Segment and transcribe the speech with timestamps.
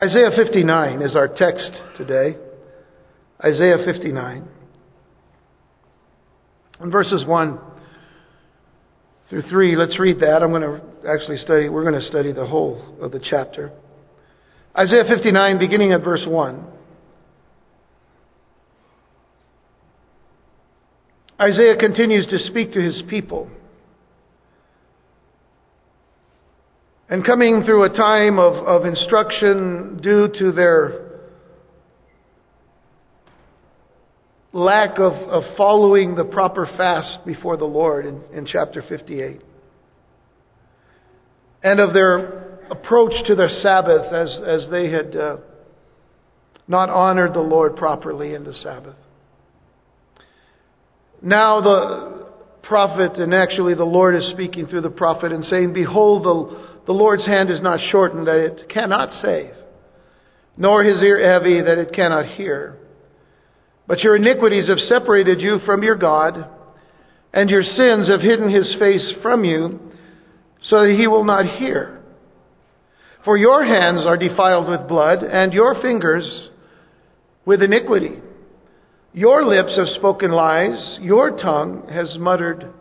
[0.00, 2.36] Isaiah 59 is our text today.
[3.44, 4.48] Isaiah 59.
[6.80, 7.58] In verses 1
[9.28, 10.44] through 3, let's read that.
[10.44, 13.72] I'm going to actually study, we're going to study the whole of the chapter.
[14.78, 16.64] Isaiah 59, beginning at verse 1.
[21.40, 23.50] Isaiah continues to speak to his people.
[27.08, 31.08] And coming through a time of, of instruction due to their
[34.52, 39.40] lack of, of following the proper fast before the Lord in, in chapter 58.
[41.62, 45.36] And of their approach to their Sabbath as, as they had uh,
[46.66, 48.96] not honored the Lord properly in the Sabbath.
[51.22, 52.26] Now the
[52.62, 56.94] prophet, and actually the Lord is speaking through the prophet and saying, Behold, the the
[56.94, 59.52] Lord's hand is not shortened that it cannot save,
[60.56, 62.78] nor his ear heavy that it cannot hear.
[63.86, 66.48] But your iniquities have separated you from your God,
[67.34, 69.78] and your sins have hidden his face from you,
[70.62, 72.00] so that he will not hear.
[73.22, 76.48] For your hands are defiled with blood, and your fingers
[77.44, 78.18] with iniquity.
[79.12, 82.72] Your lips have spoken lies, your tongue has muttered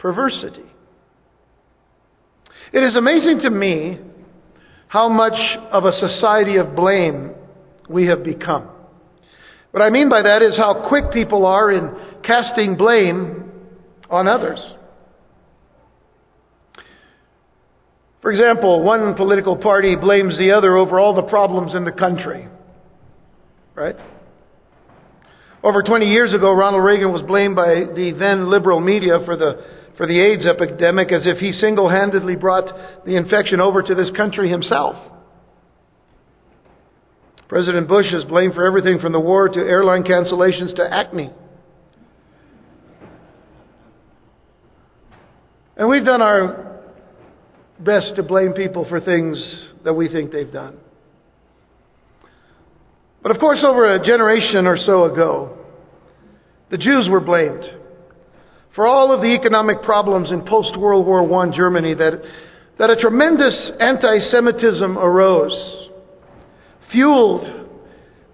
[0.00, 0.71] perversity.
[2.72, 3.98] It is amazing to me
[4.88, 5.38] how much
[5.70, 7.32] of a society of blame
[7.88, 8.68] we have become.
[9.72, 13.50] What I mean by that is how quick people are in casting blame
[14.08, 14.60] on others.
[18.22, 22.48] For example, one political party blames the other over all the problems in the country.
[23.74, 23.96] Right?
[25.62, 29.64] Over 20 years ago, Ronald Reagan was blamed by the then liberal media for the
[29.96, 34.10] for the AIDS epidemic as if he single handedly brought the infection over to this
[34.16, 34.96] country himself.
[37.48, 41.30] President Bush is blamed for everything from the war to airline cancellations to acne.
[45.76, 46.80] And we've done our
[47.78, 49.36] best to blame people for things
[49.84, 50.78] that we think they've done.
[53.22, 55.58] But of course, over a generation or so ago,
[56.70, 57.64] the Jews were blamed
[58.74, 62.22] for all of the economic problems in post World War I Germany that,
[62.78, 65.88] that a tremendous anti Semitism arose,
[66.90, 67.68] fueled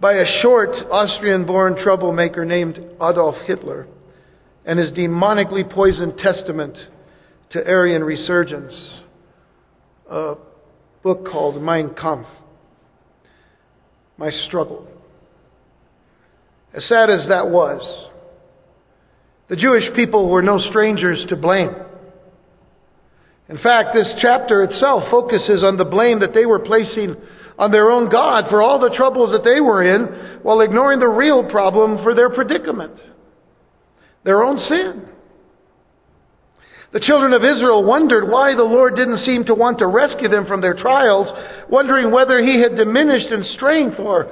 [0.01, 3.89] by a short Austrian born troublemaker named Adolf Hitler
[4.65, 6.77] and his demonically poisoned testament
[7.51, 9.01] to Aryan resurgence,
[10.11, 10.35] a
[11.03, 12.29] book called Mein Kampf,
[14.19, 14.87] My Struggle.
[16.75, 18.09] As sad as that was,
[19.49, 21.75] the Jewish people were no strangers to blame.
[23.49, 27.17] In fact, this chapter itself focuses on the blame that they were placing
[27.59, 31.09] on their own God for all the troubles that they were in while ignoring the
[31.09, 32.93] real problem for their predicament
[34.25, 35.09] their own sin.
[36.93, 40.47] The children of Israel wondered why the Lord didn't seem to want to rescue them
[40.47, 41.29] from their trials,
[41.71, 44.27] wondering whether He had diminished in strength or,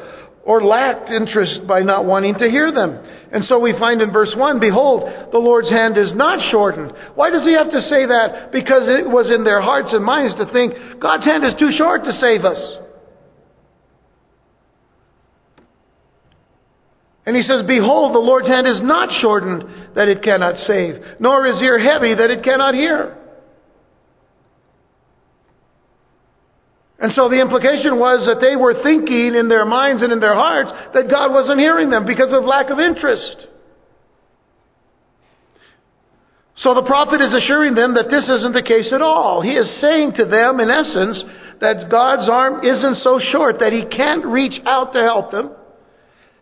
[0.46, 2.96] or lacked interest by not wanting to hear them.
[3.32, 5.02] And so we find in verse 1, behold,
[5.32, 6.92] the Lord's hand is not shortened.
[7.16, 8.52] Why does he have to say that?
[8.52, 12.04] Because it was in their hearts and minds to think, God's hand is too short
[12.04, 12.58] to save us.
[17.26, 21.44] And he says, Behold, the Lord's hand is not shortened that it cannot save, nor
[21.44, 23.18] is ear heavy that it cannot hear.
[26.98, 30.34] And so the implication was that they were thinking in their minds and in their
[30.34, 33.46] hearts that God wasn't hearing them because of lack of interest.
[36.58, 39.42] So the prophet is assuring them that this isn't the case at all.
[39.42, 41.22] He is saying to them, in essence,
[41.60, 45.50] that God's arm isn't so short that he can't reach out to help them.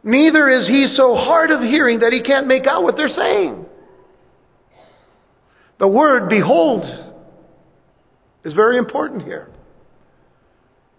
[0.05, 3.67] Neither is he so hard of hearing that he can't make out what they're saying.
[5.81, 6.85] The word behold
[8.45, 9.49] is very important here.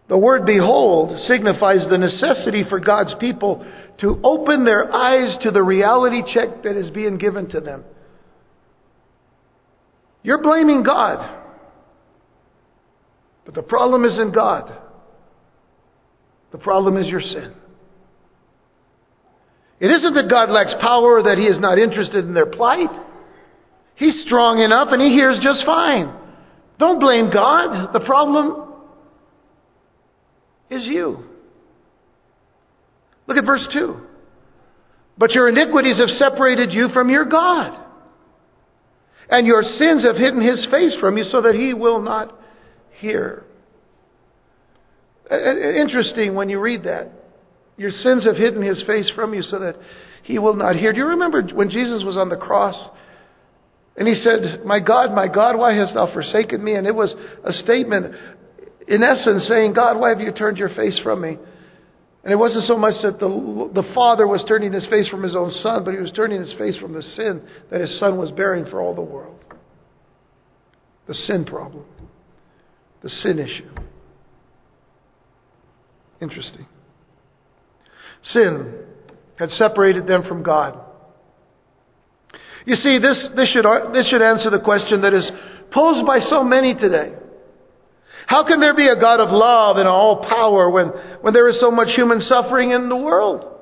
[0.08, 3.66] The word behold signifies the necessity for God's people
[4.00, 7.84] to open their eyes to the reality check that is being given to them.
[10.22, 11.44] You're blaming God.
[13.46, 14.76] But the problem isn't God.
[16.52, 17.54] The problem is your sin.
[19.80, 22.90] It isn't that God lacks power or that He is not interested in their plight.
[23.96, 26.14] He's strong enough and He hears just fine.
[26.80, 27.94] Don't blame God.
[27.94, 28.75] The problem
[30.70, 31.24] is you.
[33.28, 33.98] Look at verse 2.
[35.18, 37.80] But your iniquities have separated you from your God,
[39.30, 42.38] and your sins have hidden his face from you so that he will not
[43.00, 43.46] hear.
[45.32, 47.12] Interesting when you read that.
[47.78, 49.76] Your sins have hidden his face from you so that
[50.24, 50.94] he will not hear.
[50.94, 52.76] Do you remember when Jesus was on the cross?
[53.98, 56.76] And he said, My God, my God, why hast thou forsaken me?
[56.76, 57.14] And it was
[57.44, 58.14] a statement,
[58.88, 61.38] in essence, saying, God, why have you turned your face from me?
[62.24, 65.36] And it wasn't so much that the, the Father was turning his face from his
[65.36, 68.32] own Son, but he was turning his face from the sin that his Son was
[68.32, 69.40] bearing for all the world.
[71.08, 71.86] The sin problem,
[73.04, 73.70] the sin issue.
[76.20, 76.66] Interesting.
[78.32, 78.74] Sin
[79.36, 80.80] had separated them from God.
[82.66, 85.30] You see, this, this, should, this should answer the question that is
[85.72, 87.14] posed by so many today.
[88.28, 90.88] How can there be a God of love and all power when,
[91.22, 93.56] when there is so much human suffering in the world?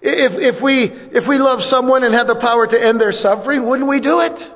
[0.00, 3.68] If, if, we, if we love someone and have the power to end their suffering,
[3.68, 4.54] wouldn't we do it?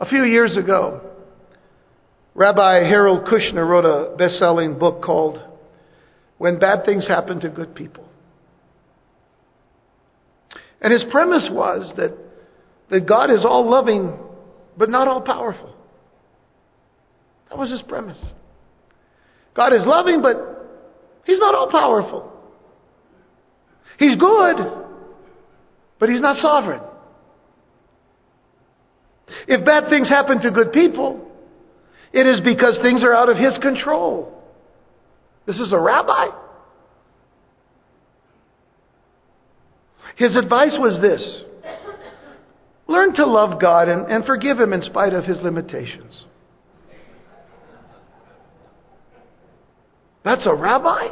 [0.00, 1.00] A few years ago,
[2.34, 5.42] Rabbi Harold Kushner wrote a best selling book called
[6.36, 8.04] When Bad Things Happen to Good People.
[10.80, 12.16] And his premise was that,
[12.90, 14.16] that God is all loving,
[14.78, 15.74] but not all powerful.
[17.50, 18.18] That was his premise.
[19.54, 20.36] God is loving, but
[21.24, 22.32] he's not all powerful.
[23.98, 24.56] He's good,
[25.98, 26.80] but he's not sovereign.
[29.48, 31.28] If bad things happen to good people,
[32.12, 34.42] it is because things are out of his control.
[35.46, 36.26] This is a rabbi.
[40.16, 41.22] His advice was this
[42.88, 46.24] learn to love God and, and forgive him in spite of his limitations.
[50.24, 51.08] That's a rabbi?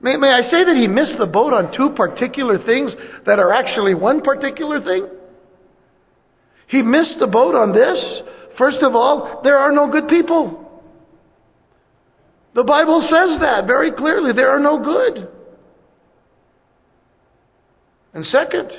[0.00, 2.92] May, may I say that he missed the boat on two particular things
[3.26, 5.08] that are actually one particular thing?
[6.68, 8.22] He missed the boat on this.
[8.56, 10.66] First of all, there are no good people.
[12.54, 14.32] The Bible says that very clearly.
[14.32, 15.28] There are no good.
[18.14, 18.70] And second,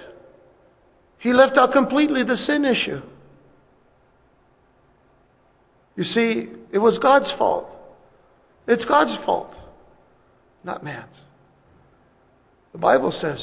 [1.22, 3.00] he left out completely the sin issue.
[5.96, 7.68] You see, it was God's fault.
[8.68, 9.54] It's God's fault,
[10.64, 11.14] not man's.
[12.72, 13.40] The Bible says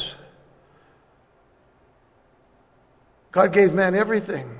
[3.33, 4.51] God gave man everything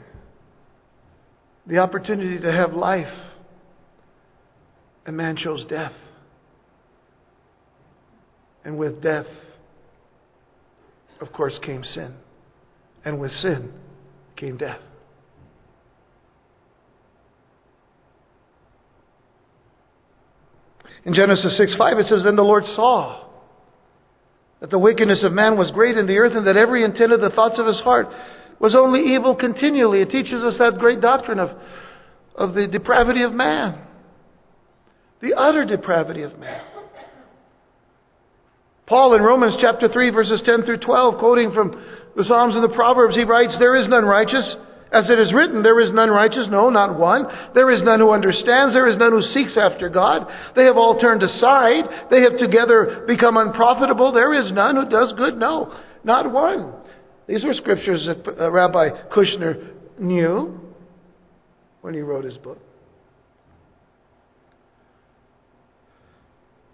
[1.67, 3.13] the opportunity to have life,
[5.07, 5.93] and man chose death.
[8.65, 9.27] And with death,
[11.21, 12.15] of course, came sin.
[13.09, 13.73] And with sin
[14.37, 14.81] came death.
[21.07, 23.29] In Genesis 6 5, it says, Then the Lord saw
[24.61, 27.23] that the wickedness of man was great in the earth, and that every intent of
[27.23, 28.09] the thoughts of his heart
[28.61, 30.03] was only evil continually.
[30.03, 31.57] It teaches us that great doctrine of,
[32.35, 33.87] of the depravity of man,
[35.23, 36.61] the utter depravity of man.
[38.87, 41.83] Paul in Romans chapter 3 verses 10 through 12, quoting from
[42.19, 44.45] the Psalms and the Proverbs, he writes, There is none righteous.
[44.91, 47.27] As it is written, there is none righteous, no, not one.
[47.55, 50.27] There is none who understands, there is none who seeks after God.
[50.57, 51.85] They have all turned aside.
[52.11, 54.11] They have together become unprofitable.
[54.11, 55.73] There is none who does good, no,
[56.03, 56.73] not one.
[57.29, 60.59] These were scriptures that uh, Rabbi Kushner knew
[61.83, 62.59] when he wrote his book.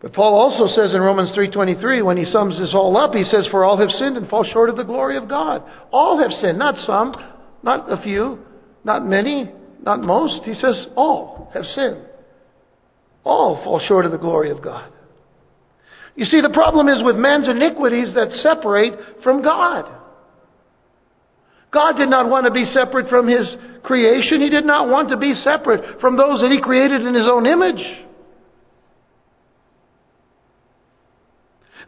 [0.05, 3.47] But Paul also says in Romans 3:23 when he sums this all up, he says
[3.47, 5.63] for all have sinned and fall short of the glory of God.
[5.91, 7.15] All have sinned, not some,
[7.63, 8.39] not a few,
[8.85, 9.51] not many,
[9.83, 10.45] not most.
[10.45, 12.03] He says all have sinned.
[13.25, 14.93] All fall short of the glory of God.
[16.17, 19.91] You see, the problem is with man's iniquities that separate from God.
[21.71, 24.43] God did not want to be separate from His creation.
[24.43, 27.47] He did not want to be separate from those that He created in His own
[27.47, 28.05] image.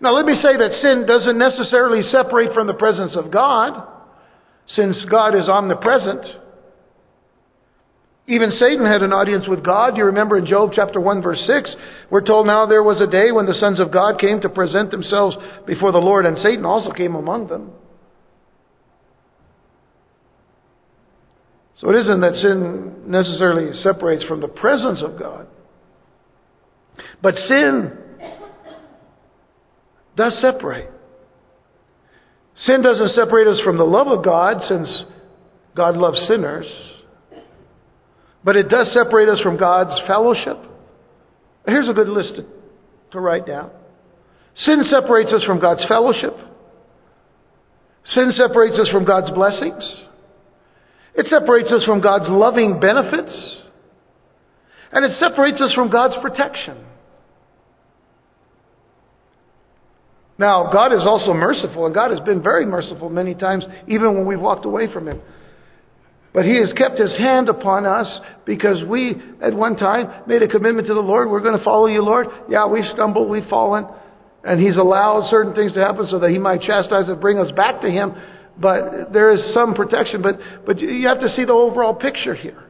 [0.01, 3.87] Now, let me say that sin doesn't necessarily separate from the presence of God,
[4.69, 6.27] since God is omnipresent.
[8.29, 9.97] Even Satan had an audience with God.
[9.97, 11.77] You remember in Job chapter 1 verse 6,
[12.11, 14.91] we're told now there was a day when the sons of God came to present
[14.91, 15.37] themselves
[15.67, 17.71] before the Lord, and Satan also came among them.
[21.77, 25.47] So it isn't that sin necessarily separates from the presence of God.
[27.23, 27.97] But sin
[30.17, 30.91] does separate.
[32.65, 35.05] Sin doesn't separate us from the love of God since
[35.75, 36.67] God loves sinners.
[38.43, 40.57] But it does separate us from God's fellowship.
[41.67, 42.47] Here's a good list to,
[43.13, 43.71] to write down.
[44.55, 46.35] Sin separates us from God's fellowship.
[48.05, 49.83] Sin separates us from God's blessings.
[51.15, 53.63] It separates us from God's loving benefits.
[54.93, 56.86] And it separates us from God's protection.
[60.39, 64.27] Now, God is also merciful, and God has been very merciful many times, even when
[64.27, 65.21] we've walked away from Him.
[66.35, 68.07] But He has kept His hand upon us
[68.45, 71.31] because we, at one time, made a commitment to the Lord.
[71.31, 72.27] We're going to follow you, Lord.
[72.51, 73.87] Yeah, we've stumbled, we've fallen.
[74.45, 77.51] And He's allowed certain things to happen so that He might chastise and bring us
[77.53, 78.15] back to Him.
[78.59, 80.21] But there is some protection.
[80.21, 82.63] But, but you have to see the overall picture here.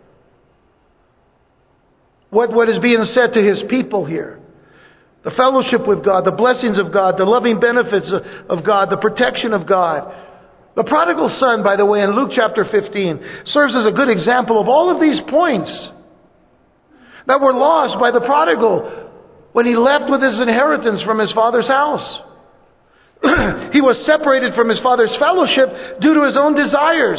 [2.30, 4.40] What, what is being said to His people here.
[5.26, 8.06] The fellowship with God, the blessings of God, the loving benefits
[8.49, 10.06] of God, the protection of God.
[10.76, 14.61] The prodigal son, by the way, in Luke chapter 15, serves as a good example
[14.61, 15.66] of all of these points
[17.26, 18.87] that were lost by the prodigal
[19.50, 22.06] when he left with his inheritance from his father's house.
[23.75, 27.18] he was separated from his father's fellowship due to his own desires.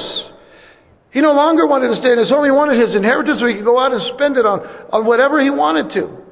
[1.12, 2.46] He no longer wanted to stay in his home.
[2.46, 4.64] He wanted his inheritance so he could go out and spend it on,
[4.96, 6.27] on whatever he wanted to.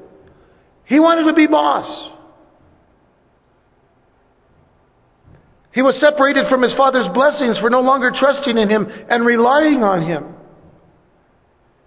[0.86, 1.86] He wanted to be boss.
[5.72, 9.82] He was separated from his father's blessings for no longer trusting in him and relying
[9.82, 10.32] on him.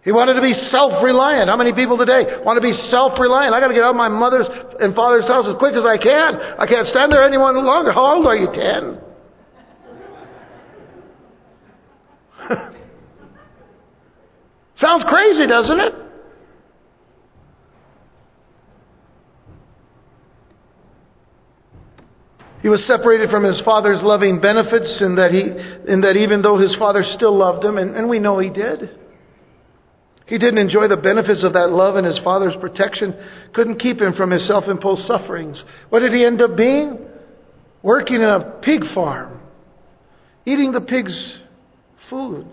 [0.04, 1.50] He wanted to be self-reliant.
[1.50, 3.54] How many people today want to be self-reliant?
[3.54, 4.48] I got to get out of my mother's
[4.80, 6.36] and father's house as quick as I can.
[6.60, 7.92] I can't stand there any longer.
[7.92, 8.48] How old are you?
[8.54, 9.02] Ten.
[14.78, 16.09] Sounds crazy, doesn't it?
[22.62, 26.58] He was separated from his father's loving benefits in that, he, in that even though
[26.58, 28.98] his father still loved him, and, and we know he did,
[30.26, 33.16] he didn't enjoy the benefits of that love and his father's protection,
[33.54, 35.62] couldn't keep him from his self imposed sufferings.
[35.90, 37.00] What did he end up being?
[37.82, 39.40] Working in a pig farm,
[40.46, 41.38] eating the pig's
[42.10, 42.46] food.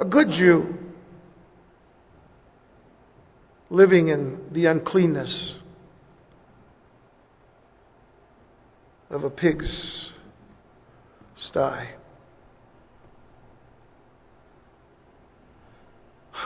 [0.00, 0.74] A good Jew,
[3.70, 5.54] living in the uncleanness
[9.12, 10.10] of a pig's
[11.48, 11.90] sty.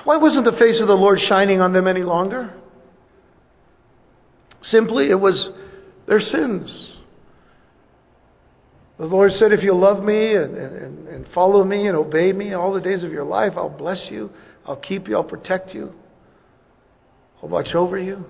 [0.05, 2.53] Why wasn't the face of the Lord shining on them any longer?
[4.63, 5.51] Simply, it was
[6.09, 6.97] their sins.
[8.99, 12.53] The Lord said, If you love me and, and, and follow me and obey me
[12.53, 14.31] all the days of your life, I'll bless you,
[14.65, 15.93] I'll keep you, I'll protect you,
[17.43, 18.25] I'll watch over you.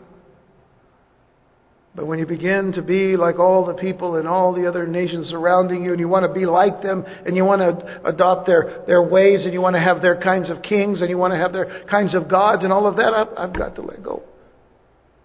[1.97, 5.29] But when you begin to be like all the people in all the other nations
[5.29, 8.85] surrounding you, and you want to be like them, and you want to adopt their,
[8.87, 11.39] their ways, and you want to have their kinds of kings, and you want to
[11.39, 14.23] have their kinds of gods, and all of that, I've, I've got to let go.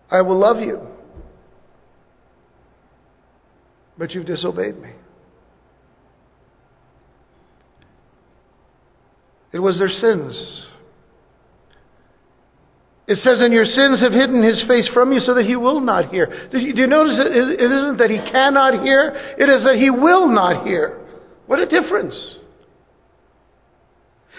[0.09, 0.79] I will love you.
[3.97, 4.91] But you've disobeyed me.
[9.51, 10.67] It was their sins
[13.07, 15.81] it says, And your sins have hidden his face from you so that he will
[15.81, 16.47] not hear.
[16.51, 19.75] Do you, do you notice it, it isn't that he cannot hear, it is that
[19.75, 20.99] he will not hear.
[21.47, 22.15] What a difference.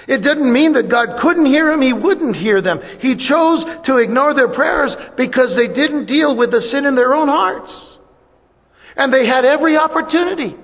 [0.09, 2.81] It didn't mean that God couldn't hear him, he wouldn't hear them.
[3.01, 7.15] He chose to ignore their prayers because they didn't deal with the sin in their
[7.15, 7.71] own hearts.
[8.97, 10.57] And they had every opportunity.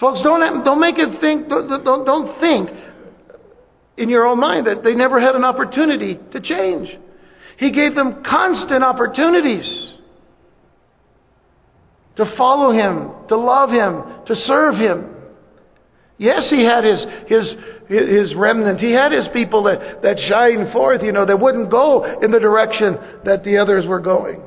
[0.00, 2.70] Folks, don't, don't make it think, don't, don't, don't think
[3.96, 6.88] in your own mind that they never had an opportunity to change.
[7.64, 9.94] He gave them constant opportunities
[12.16, 15.06] to follow Him, to love Him, to serve Him.
[16.18, 17.54] Yes, He had His, His,
[17.88, 18.80] His remnant.
[18.80, 22.38] He had His people that, that shine forth, you know, that wouldn't go in the
[22.38, 24.42] direction that the others were going.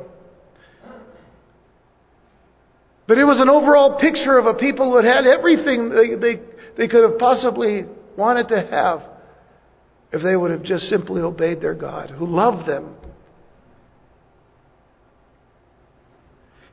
[3.07, 6.41] But it was an overall picture of a people that had everything they, they,
[6.77, 9.01] they could have possibly wanted to have
[10.11, 12.93] if they would have just simply obeyed their God, who loved them.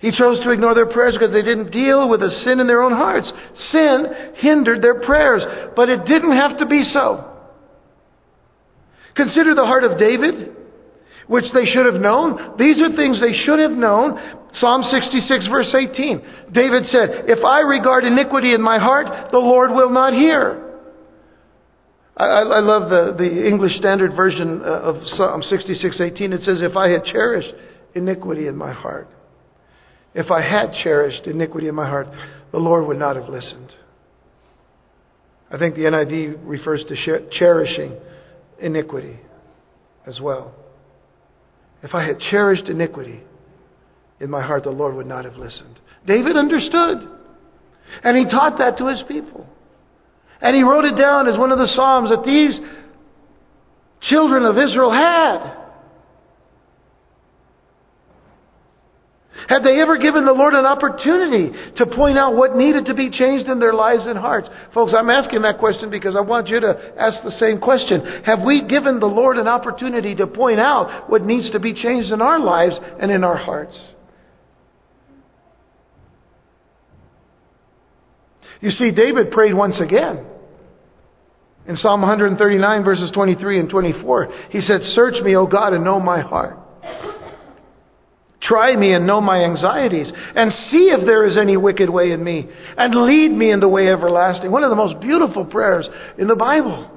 [0.05, 2.83] He chose to ignore their prayers because they didn't deal with the sin in their
[2.83, 3.33] own hearts.
[3.73, 4.05] Sin
[4.37, 7.25] hindered their prayers, but it didn't have to be so.
[9.17, 10.55] Consider the heart of David,
[11.27, 12.59] which they should have known.
[12.59, 14.21] These are things they should have known.
[14.61, 16.53] Psalm 66, verse 18.
[16.53, 20.61] David said, If I regard iniquity in my heart, the Lord will not hear.
[22.15, 26.33] I, I love the, the English Standard Version uh, of Psalm 66:18.
[26.33, 27.53] It says, "If I had cherished
[27.95, 29.09] iniquity in my heart,
[30.15, 32.09] if I had cherished iniquity in my heart,
[32.53, 33.75] the Lord would not have listened."
[35.51, 37.93] I think the NIV refers to cherishing
[38.59, 39.19] iniquity
[40.07, 40.53] as well.
[41.83, 43.23] If I had cherished iniquity
[44.21, 45.79] in my heart, the Lord would not have listened.
[46.07, 47.09] David understood,
[48.03, 49.47] and he taught that to his people.
[50.41, 52.59] And he wrote it down as one of the Psalms that these
[54.01, 55.57] children of Israel had.
[59.49, 63.11] Had they ever given the Lord an opportunity to point out what needed to be
[63.11, 64.49] changed in their lives and hearts?
[64.73, 68.23] Folks, I'm asking that question because I want you to ask the same question.
[68.25, 72.11] Have we given the Lord an opportunity to point out what needs to be changed
[72.11, 73.77] in our lives and in our hearts?
[78.61, 80.25] You see, David prayed once again.
[81.67, 85.99] In Psalm 139, verses 23 and 24, he said, Search me, O God, and know
[85.99, 86.59] my heart.
[88.49, 92.23] Try me and know my anxieties, and see if there is any wicked way in
[92.23, 92.47] me,
[92.77, 94.51] and lead me in the way everlasting.
[94.51, 96.91] One of the most beautiful prayers in the Bible.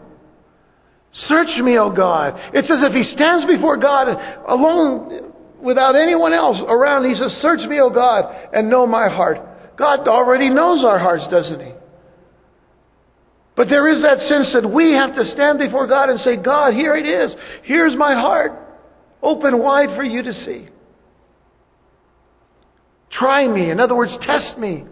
[1.28, 2.34] Search me, O God.
[2.54, 4.10] It's as if he stands before God
[4.48, 7.06] alone without anyone else around.
[7.06, 9.78] He says, Search me, O God, and know my heart.
[9.78, 11.72] God already knows our hearts, doesn't he?
[13.56, 16.74] But there is that sense that we have to stand before God and say, God,
[16.74, 17.36] here it is.
[17.64, 18.52] Here's my heart.
[19.24, 20.68] Open wide for you to see.
[23.12, 23.70] Try me.
[23.70, 24.84] In other words, test me.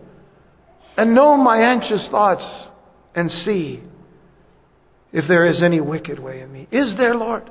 [0.98, 2.44] And know my anxious thoughts
[3.14, 3.82] and see
[5.12, 6.68] if there is any wicked way in me.
[6.72, 7.50] Is there, Lord?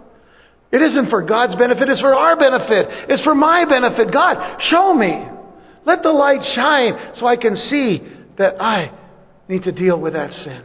[0.73, 3.11] It isn't for God's benefit, it's for our benefit.
[3.11, 4.13] It's for my benefit.
[4.13, 5.25] God, show me.
[5.87, 8.03] Let the light shine so I can see
[8.39, 8.91] that I
[9.49, 10.65] need to deal with that sin.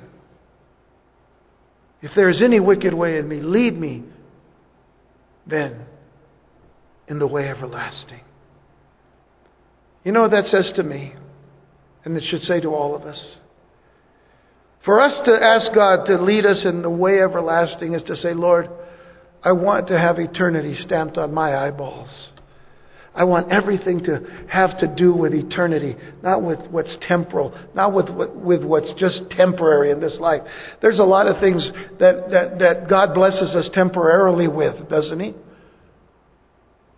[2.02, 4.04] If there is any wicked way in me, lead me
[5.46, 5.86] then
[7.08, 8.22] in the way everlasting.
[10.04, 11.14] You know what that says to me?
[12.06, 13.20] And it should say to all of us.
[14.86, 18.34] For us to ask God to lead us in the way everlasting is to say,
[18.34, 18.70] Lord,
[19.44, 22.10] I want to have eternity stamped on my eyeballs.
[23.14, 28.10] I want everything to have to do with eternity, not with what's temporal, not with,
[28.10, 30.42] with what's just temporary in this life.
[30.82, 31.68] There's a lot of things
[32.00, 35.34] that, that, that God blesses us temporarily with, doesn't He?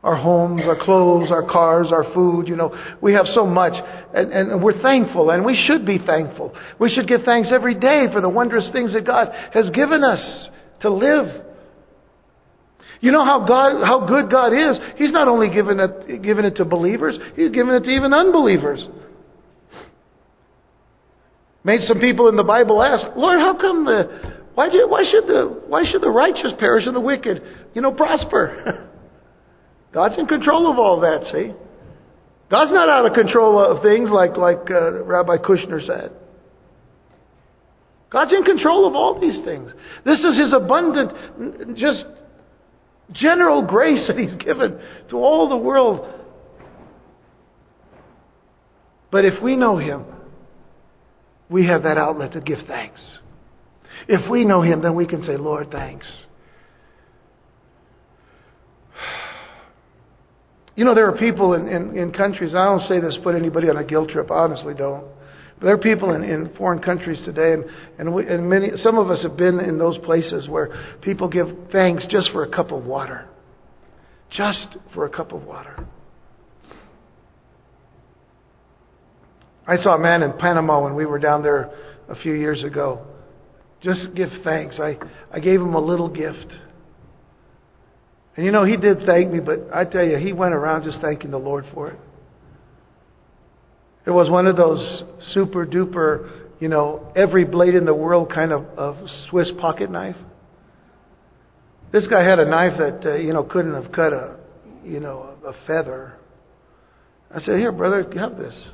[0.03, 3.74] Our homes, our clothes, our cars, our food, you know, we have so much
[4.16, 6.55] and, and we're thankful and we should be thankful.
[6.79, 10.50] We should give thanks every day for the wondrous things that God has given us
[10.81, 11.46] to live.
[13.00, 14.79] You know how God, how good God is?
[14.96, 18.83] He's not only given it, given it to believers, He's given it to even unbelievers.
[21.64, 25.27] Made some people in the Bible ask, Lord, how come the, why, do, why should
[25.27, 27.44] the, why should the righteous perish and the wicked,
[27.75, 28.87] you know, prosper?
[29.94, 31.54] God's in control of all that, see?
[32.50, 36.12] God's not out of control of things like, like uh, Rabbi Kushner said.
[38.10, 39.72] God's in control of all these things.
[40.06, 42.04] This is His abundant, just
[43.14, 46.06] general grace that He's given to all the world.
[49.12, 50.06] But if we know Him,
[51.50, 53.00] we have that outlet to give thanks.
[54.08, 56.06] If we know Him, then we can say, Lord, thanks.
[60.75, 63.70] You know, there are people in, in, in countries, I don't say this put anybody
[63.70, 65.05] on a guilt trip, I honestly don't.
[65.60, 67.66] But there are people in, in foreign countries today, and,
[68.00, 71.48] and, we, and many, some of us have been in those places where people give
[71.72, 73.27] thanks just for a cup of water.
[74.31, 75.86] Just for a cup of water.
[79.68, 81.70] I saw a man in Panama when we were down there
[82.10, 83.05] a few years ago.
[83.81, 84.79] Just give thanks.
[84.79, 84.98] I,
[85.31, 86.48] I gave him a little gift.
[88.35, 91.01] And you know, he did thank me, but I tell you, he went around just
[91.01, 92.00] thanking the Lord for it.
[94.05, 98.51] It was one of those super duper, you know, every blade in the world kind
[98.51, 98.98] of, of
[99.29, 100.15] Swiss pocket knife.
[101.91, 104.37] This guy had a knife that, uh, you know, couldn't have cut a,
[104.83, 106.13] you know, a feather.
[107.29, 108.70] I said, Here, brother, have this.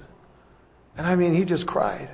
[0.98, 2.10] And I mean, he just cried.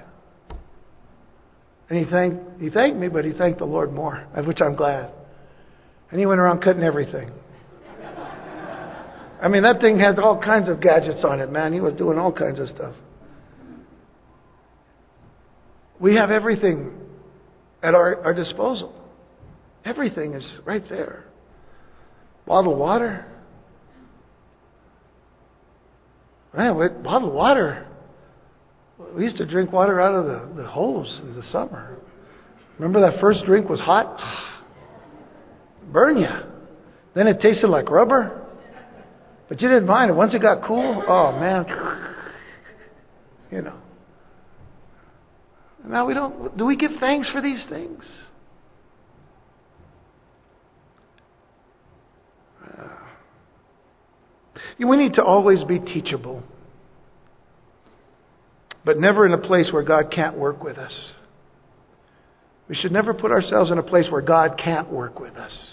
[1.89, 4.75] And he thanked, he thanked me, but he thanked the Lord more, of which I'm
[4.75, 5.11] glad.
[6.13, 7.31] And he went around cutting everything.
[9.41, 11.73] I mean, that thing had all kinds of gadgets on it, man.
[11.73, 12.93] He was doing all kinds of stuff.
[15.99, 16.91] We have everything
[17.81, 18.93] at our, our disposal.
[19.85, 21.25] Everything is right there.
[22.45, 23.25] Bottled water.
[26.55, 27.87] Man, with bottled water.
[29.15, 31.97] We used to drink water out of the, the hose in the summer.
[32.77, 34.52] Remember that first drink was hot?
[35.93, 36.27] Burn you.
[37.15, 38.41] Then it tasted like rubber.
[39.47, 40.15] But you didn't mind it.
[40.15, 41.65] Once it got cool, oh man.
[43.51, 43.79] You know.
[45.85, 48.03] Now we don't do we give thanks for these things?
[52.65, 52.87] Uh,
[54.79, 56.41] we need to always be teachable,
[58.85, 61.11] but never in a place where God can't work with us.
[62.69, 65.72] We should never put ourselves in a place where God can't work with us.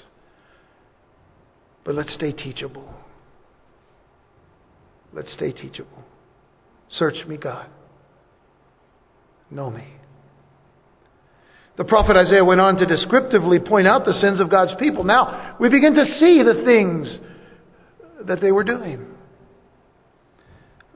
[1.85, 2.89] But let's stay teachable.
[5.13, 6.05] Let's stay teachable.
[6.91, 7.69] Search me, God.
[9.51, 9.87] Know me.
[11.77, 15.05] The prophet Isaiah went on to descriptively point out the sins of God's people.
[15.05, 17.19] Now, we begin to see the things
[18.27, 19.07] that they were doing.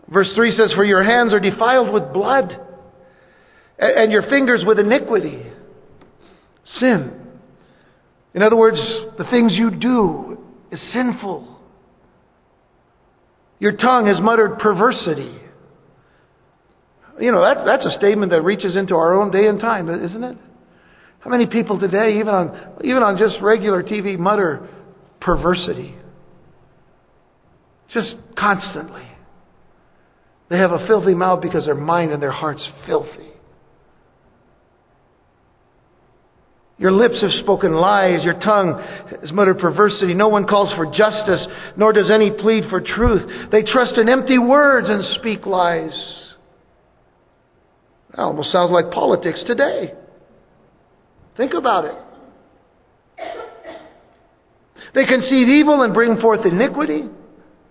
[0.08, 2.60] Verse 3 says, For your hands are defiled with blood,
[3.78, 5.46] and your fingers with iniquity.
[6.78, 7.20] Sin.
[8.34, 8.78] In other words,
[9.16, 10.43] the things you do
[10.74, 11.58] is sinful.
[13.60, 15.38] Your tongue has muttered perversity.
[17.20, 20.24] You know, that, that's a statement that reaches into our own day and time, isn't
[20.24, 20.36] it?
[21.20, 24.68] How many people today, even on, even on just regular TV, mutter
[25.20, 25.94] perversity?
[27.92, 29.06] Just constantly.
[30.50, 33.30] They have a filthy mouth because their mind and their heart's filthy.
[36.76, 38.24] Your lips have spoken lies.
[38.24, 38.82] Your tongue
[39.20, 40.12] has muttered perversity.
[40.12, 43.50] No one calls for justice, nor does any plead for truth.
[43.52, 45.92] They trust in empty words and speak lies.
[48.10, 49.94] That almost sounds like politics today.
[51.36, 51.94] Think about it.
[54.94, 57.04] They conceive evil and bring forth iniquity.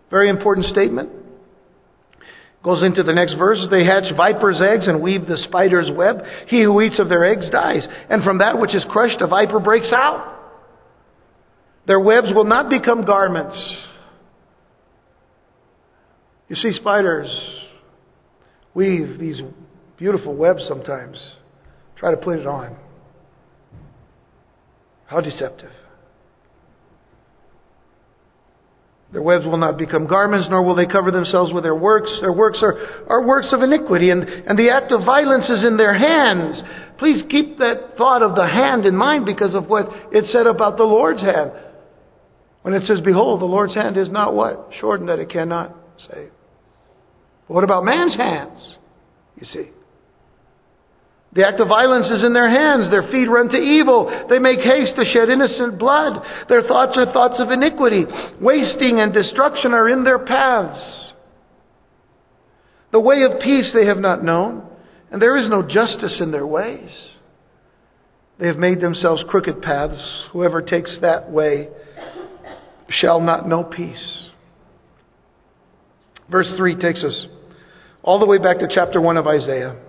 [0.09, 1.09] Very important statement.
[2.63, 3.59] Goes into the next verse.
[3.69, 6.23] They hatch viper's eggs and weave the spider's web.
[6.47, 7.85] He who eats of their eggs dies.
[8.09, 10.29] And from that which is crushed, a viper breaks out.
[11.85, 13.57] Their webs will not become garments.
[16.47, 17.29] You see, spiders
[18.73, 19.41] weave these
[19.97, 21.21] beautiful webs sometimes.
[21.97, 22.77] Try to put it on.
[25.05, 25.71] How deceptive.
[29.13, 32.09] Their webs will not become garments, nor will they cover themselves with their works.
[32.19, 35.77] Their works are, are works of iniquity, and, and the act of violence is in
[35.77, 36.59] their hands.
[36.97, 40.77] Please keep that thought of the hand in mind because of what it said about
[40.77, 41.51] the Lord's hand.
[42.63, 44.69] When it says, Behold, the Lord's hand is not what?
[44.79, 45.75] Shortened that it cannot
[46.09, 46.31] save.
[47.47, 48.77] But what about man's hands?
[49.39, 49.69] You see.
[51.35, 52.91] The act of violence is in their hands.
[52.91, 54.25] Their feet run to evil.
[54.29, 56.21] They make haste to shed innocent blood.
[56.47, 58.05] Their thoughts are thoughts of iniquity.
[58.39, 61.13] Wasting and destruction are in their paths.
[62.91, 64.63] The way of peace they have not known,
[65.11, 66.91] and there is no justice in their ways.
[68.39, 69.99] They have made themselves crooked paths.
[70.31, 71.69] Whoever takes that way
[72.89, 74.29] shall not know peace.
[76.29, 77.25] Verse 3 takes us
[78.03, 79.82] all the way back to chapter 1 of Isaiah.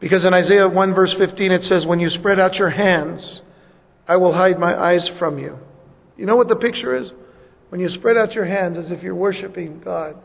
[0.00, 3.40] Because in Isaiah 1 verse 15 it says, When you spread out your hands,
[4.08, 5.58] I will hide my eyes from you.
[6.16, 7.10] You know what the picture is?
[7.68, 10.16] When you spread out your hands as if you're worshiping God.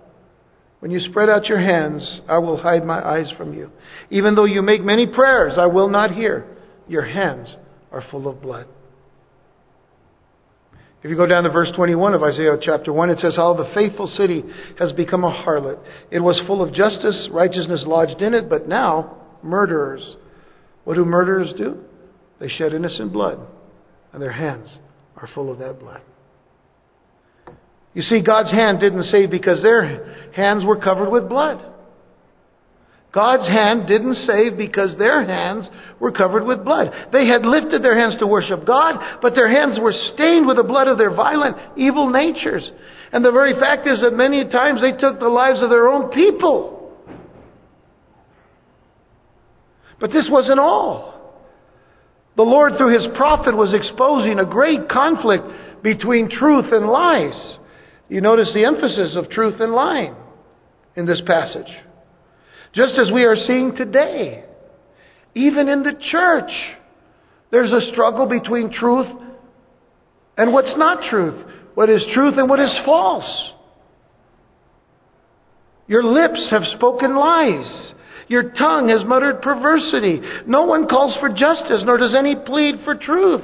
[0.79, 3.71] When you spread out your hands, I will hide my eyes from you.
[4.09, 6.45] Even though you make many prayers, I will not hear.
[6.87, 7.47] Your hands
[7.91, 8.67] are full of blood.
[11.01, 13.69] If you go down to verse 21 of Isaiah chapter 1, it says, How the
[13.75, 14.43] faithful city
[14.79, 15.79] has become a harlot.
[16.09, 20.15] It was full of justice, righteousness lodged in it, but now murderers.
[20.83, 21.83] What do murderers do?
[22.39, 23.39] They shed innocent blood,
[24.13, 24.67] and their hands
[25.17, 26.01] are full of that blood.
[27.93, 31.63] You see, God's hand didn't save because their hands were covered with blood.
[33.13, 35.69] God's hand didn't save because their hands
[36.01, 36.91] were covered with blood.
[37.13, 40.63] They had lifted their hands to worship God, but their hands were stained with the
[40.63, 42.69] blood of their violent, evil natures.
[43.13, 46.11] And the very fact is that many times they took the lives of their own
[46.11, 46.74] people.
[49.99, 51.13] But this wasn't all.
[52.35, 55.45] The Lord, through His prophet, was exposing a great conflict
[55.83, 57.57] between truth and lies.
[58.09, 60.15] You notice the emphasis of truth and lying
[60.95, 61.71] in this passage.
[62.73, 64.43] Just as we are seeing today,
[65.33, 66.51] even in the church,
[67.51, 69.07] there's a struggle between truth
[70.37, 73.51] and what's not truth, what is truth and what is false.
[75.87, 77.93] Your lips have spoken lies.
[78.27, 80.19] Your tongue has muttered perversity.
[80.47, 83.43] No one calls for justice, nor does any plead for truth.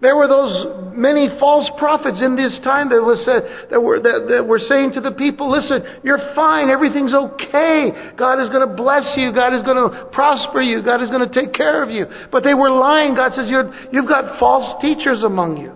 [0.00, 4.26] There were those many false prophets in this time that, was, uh, that, were, that,
[4.28, 8.12] that were saying to the people, listen, you're fine, everything's okay.
[8.18, 11.26] God is going to bless you, God is going to prosper you, God is going
[11.26, 12.04] to take care of you.
[12.30, 13.14] But they were lying.
[13.14, 15.72] God says, you're, you've got false teachers among you,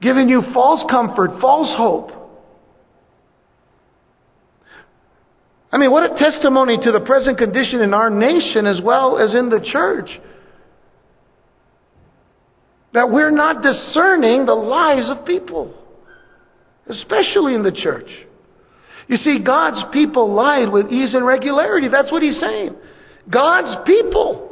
[0.00, 2.19] giving you false comfort, false hope.
[5.72, 9.34] I mean, what a testimony to the present condition in our nation as well as
[9.34, 10.10] in the church.
[12.92, 15.72] That we're not discerning the lies of people,
[16.88, 18.08] especially in the church.
[19.06, 21.88] You see, God's people lied with ease and regularity.
[21.88, 22.74] That's what he's saying.
[23.28, 24.49] God's people.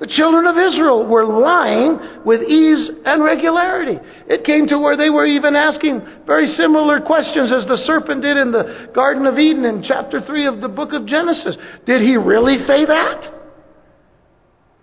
[0.00, 3.98] The children of Israel were lying with ease and regularity.
[4.28, 8.38] It came to where they were even asking very similar questions as the serpent did
[8.38, 11.54] in the Garden of Eden in chapter 3 of the book of Genesis.
[11.84, 13.34] Did he really say that?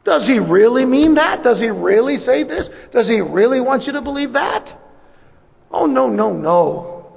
[0.06, 1.44] Does he really mean that?
[1.44, 2.70] Does he really say this?
[2.94, 4.66] Does he really want you to believe that?
[5.72, 7.08] Oh, no, no, no.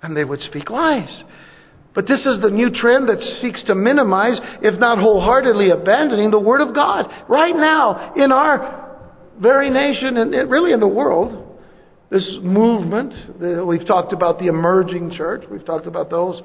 [0.00, 1.24] And they would speak lies.
[1.94, 6.38] But this is the new trend that seeks to minimize, if not wholeheartedly abandoning, the
[6.38, 7.06] Word of God.
[7.28, 8.98] Right now, in our
[9.40, 11.58] very nation and really in the world,
[12.10, 13.14] this movement,
[13.66, 16.40] we've talked about the emerging church, we've talked about those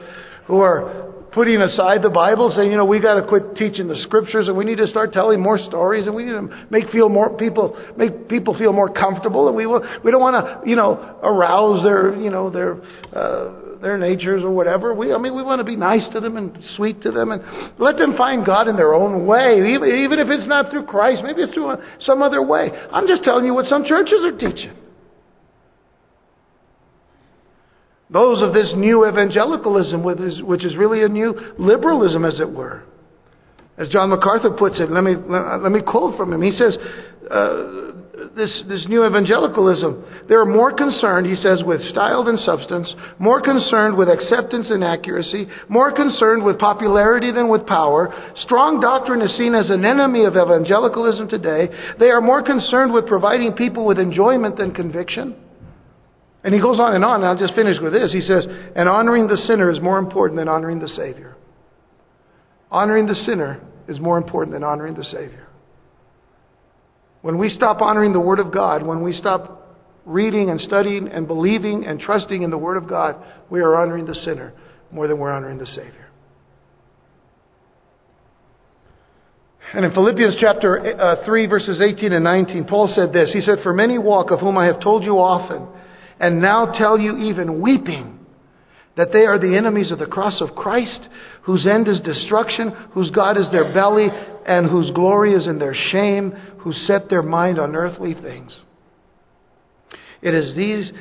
[0.45, 3.97] who are putting aside the Bible, saying, you know, we got to quit teaching the
[4.03, 7.09] scriptures and we need to start telling more stories and we need to make feel
[7.09, 10.77] more people make people feel more comfortable and we will, we don't want to, you
[10.77, 12.81] know, arouse their, you know, their
[13.13, 14.93] uh, their natures or whatever.
[14.93, 17.43] We, I mean, we want to be nice to them and sweet to them and
[17.77, 21.21] let them find God in their own way, even, even if it's not through Christ.
[21.21, 22.71] Maybe it's through a, some other way.
[22.91, 24.71] I'm just telling you what some churches are teaching.
[28.09, 32.83] Those of this new evangelicalism, which is really a new liberalism, as it were.
[33.77, 36.41] As John MacArthur puts it, let me, let me quote from him.
[36.41, 36.77] He says,
[37.29, 37.91] uh,
[38.35, 43.97] this, this new evangelicalism, they're more concerned, he says, with style than substance, more concerned
[43.97, 48.13] with acceptance and accuracy, more concerned with popularity than with power.
[48.45, 51.69] Strong doctrine is seen as an enemy of evangelicalism today.
[51.99, 55.35] They are more concerned with providing people with enjoyment than conviction.
[56.45, 58.13] And he goes on and on, and I'll just finish with this.
[58.13, 61.35] He says, and honoring the sinner is more important than honoring the Savior.
[62.69, 65.47] Honoring the sinner is more important than honoring the Savior.
[67.23, 71.25] When we stop honoring the Word of God, when we stop reading and studying and
[71.25, 73.15] believing and trusting in the Word of God,
[73.49, 74.53] we are honoring the sinner
[74.91, 76.09] more than we're honoring the Savior.
[79.73, 83.63] And in Philippians chapter uh, 3, verses 18 and 19, Paul said this He said,
[83.63, 85.67] For many walk, of whom I have told you often,
[86.19, 88.19] and now tell you even weeping,
[88.97, 91.09] that they are the enemies of the cross of Christ,
[91.41, 94.07] whose end is destruction, whose God is their belly,
[94.45, 98.53] and whose glory is in their shame, who set their mind on earthly things.
[100.21, 100.91] It is these,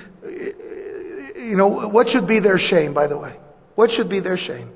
[1.36, 3.36] you know, what should be their shame, by the way?
[3.74, 4.70] What should be their shame?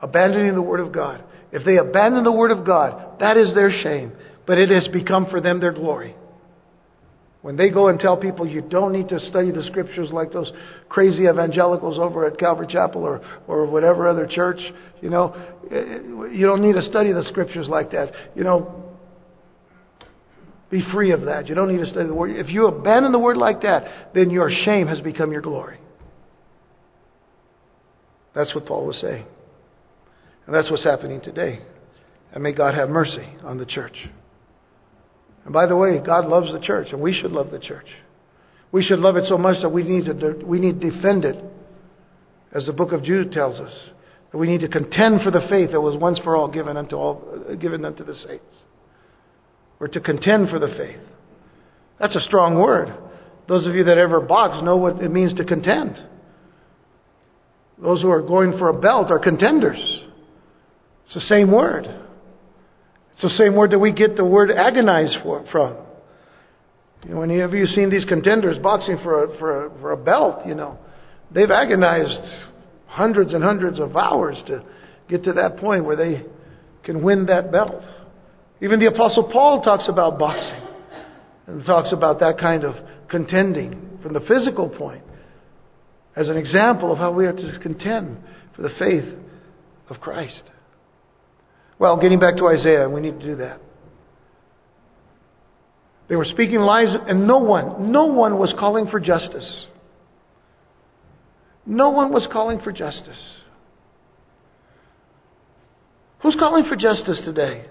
[0.00, 1.22] Abandoning the Word of God.
[1.52, 4.12] If they abandon the Word of God, that is their shame.
[4.46, 6.16] But it has become for them their glory.
[7.42, 10.50] When they go and tell people you don't need to study the scriptures like those
[10.88, 14.60] crazy evangelicals over at Calvary Chapel or, or whatever other church,
[15.00, 15.34] you know,
[15.70, 15.98] eh, eh,
[16.32, 18.12] you don't need to study the scriptures like that.
[18.36, 18.92] You know,
[20.70, 21.48] be free of that.
[21.48, 22.30] You don't need to study the word.
[22.30, 25.78] If you abandon the word like that, then your shame has become your glory.
[28.34, 29.26] That's what Paul was saying.
[30.46, 31.60] And that's what's happening today.
[32.32, 33.96] And may God have mercy on the church.
[35.44, 37.86] And by the way, God loves the church, and we should love the church.
[38.70, 41.42] We should love it so much that we need to, we need to defend it,
[42.52, 43.72] as the book of Jude tells us.
[44.30, 46.96] That we need to contend for the faith that was once for all given unto
[46.96, 48.54] all given unto the saints.
[49.78, 51.00] We're to contend for the faith.
[51.98, 52.94] That's a strong word.
[53.48, 55.98] Those of you that ever box know what it means to contend.
[57.80, 59.78] Those who are going for a belt are contenders.
[61.04, 61.86] It's the same word.
[63.22, 65.76] It's the same word that we get the word agonize for, from.
[67.04, 70.44] You know, whenever you've seen these contenders boxing for a, for, a, for a belt,
[70.44, 70.76] you know,
[71.30, 72.20] they've agonized
[72.86, 74.64] hundreds and hundreds of hours to
[75.08, 76.24] get to that point where they
[76.82, 77.82] can win that belt.
[78.60, 80.68] Even the Apostle Paul talks about boxing
[81.46, 82.74] and talks about that kind of
[83.08, 85.04] contending from the physical point
[86.16, 88.16] as an example of how we are to contend
[88.56, 89.04] for the faith
[89.90, 90.42] of Christ.
[91.82, 93.60] Well, getting back to Isaiah, we need to do that.
[96.08, 99.66] They were speaking lies, and no one, no one was calling for justice.
[101.66, 103.18] No one was calling for justice.
[106.20, 107.64] Who's calling for justice today?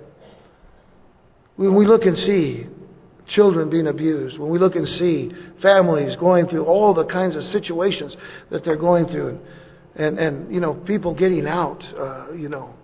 [1.56, 2.65] When we look and see
[3.34, 7.43] children being abused, when we look and see families going through all the kinds of
[7.43, 8.13] situations
[8.50, 9.39] that they're going through,
[9.95, 12.76] and, and, and you know, people getting out, uh, you know,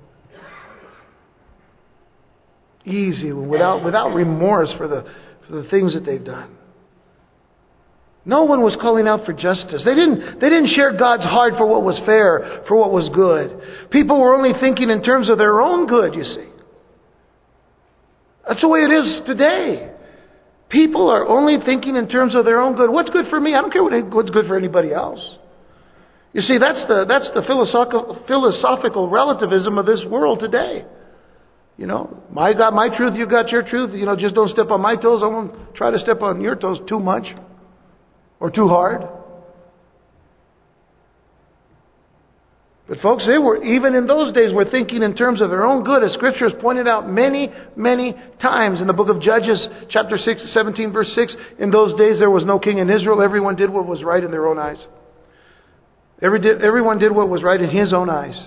[2.88, 5.06] easy, without, without remorse for the,
[5.48, 6.56] for the things that they've done.
[8.26, 9.84] No one was calling out for justice.
[9.86, 13.90] They didn't, they didn't share God's heart for what was fair, for what was good.
[13.90, 16.50] People were only thinking in terms of their own good, you see.
[18.46, 19.92] That's the way it is today.
[20.70, 22.90] People are only thinking in terms of their own good.
[22.90, 23.56] What's good for me?
[23.56, 25.22] I don't care what, what's good for anybody else.
[26.34, 30.86] You see, that's the, that's the philosophical, philosophical relativism of this world today.
[31.78, 33.92] You know, I got my truth, you got your truth.
[33.94, 35.22] You know, just don't step on my toes.
[35.24, 37.26] I won't try to step on your toes too much
[38.40, 39.08] or too hard.
[42.88, 45.84] But folks, they were, even in those days, were thinking in terms of their own
[45.84, 50.18] good, as Scripture has pointed out many, many times in the book of Judges, chapter
[50.18, 51.36] 6, 17, verse 6.
[51.60, 53.22] In those days there was no king in Israel.
[53.22, 54.84] Everyone did what was right in their own eyes.
[56.22, 58.40] Every, everyone did what was right in his own eyes.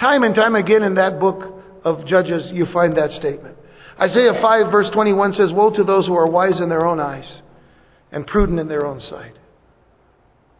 [0.00, 3.56] Time and time again in that book of Judges, you find that statement.
[4.00, 7.40] Isaiah 5, verse 21 says, Woe to those who are wise in their own eyes
[8.12, 9.34] and prudent in their own sight.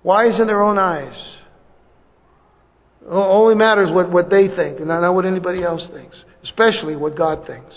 [0.03, 1.17] Wise in their own eyes
[3.09, 7.47] only matters what, what they think, and not what anybody else thinks, especially what God
[7.47, 7.75] thinks.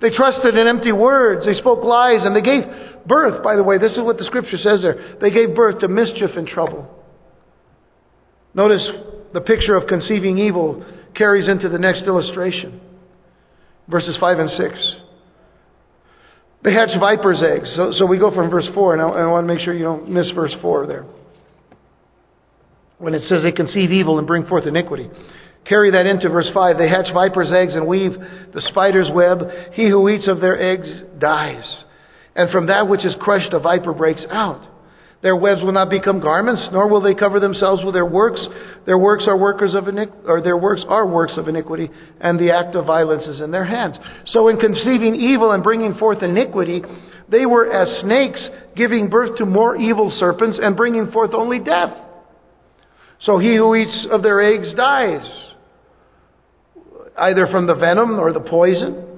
[0.00, 1.46] They trusted in empty words.
[1.46, 2.64] They spoke lies, and they gave
[3.06, 5.16] birth, by the way, this is what the scripture says there.
[5.20, 6.88] They gave birth to mischief and trouble.
[8.54, 8.86] Notice
[9.32, 12.80] the picture of conceiving evil carries into the next illustration.
[13.88, 14.96] Verses 5 and 6.
[16.64, 17.72] They hatch viper's eggs.
[17.74, 19.84] So, so we go from verse 4, and I, I want to make sure you
[19.84, 21.04] don't miss verse 4 there
[23.02, 25.10] when it says they conceive evil and bring forth iniquity.
[25.64, 26.78] Carry that into verse 5.
[26.78, 29.42] They hatch viper's eggs and weave the spider's web.
[29.72, 31.64] He who eats of their eggs dies.
[32.36, 34.64] And from that which is crushed, a viper breaks out.
[35.22, 38.44] Their webs will not become garments, nor will they cover themselves with their works.
[38.86, 42.50] Their works are workers of iniquity, or their works are works of iniquity, and the
[42.50, 43.96] act of violence is in their hands.
[44.26, 46.82] So in conceiving evil and bringing forth iniquity,
[47.28, 48.40] they were as snakes
[48.74, 51.96] giving birth to more evil serpents and bringing forth only death.
[53.20, 55.24] So he who eats of their eggs dies,
[57.16, 59.11] either from the venom or the poison.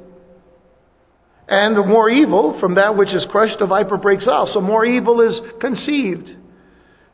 [1.47, 4.49] And more evil, from that which is crushed, the viper breaks out.
[4.55, 6.31] So more evil is conceived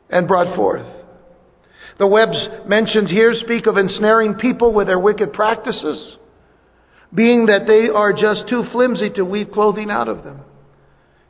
[0.09, 0.85] and brought forth.
[1.99, 6.17] The webs mentioned here speak of ensnaring people with their wicked practices,
[7.13, 10.41] being that they are just too flimsy to weave clothing out of them.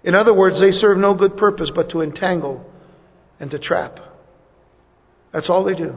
[0.04, 2.66] In other words, they serve no good purpose but to entangle
[3.40, 3.98] and to trap.
[5.34, 5.96] That's all they do.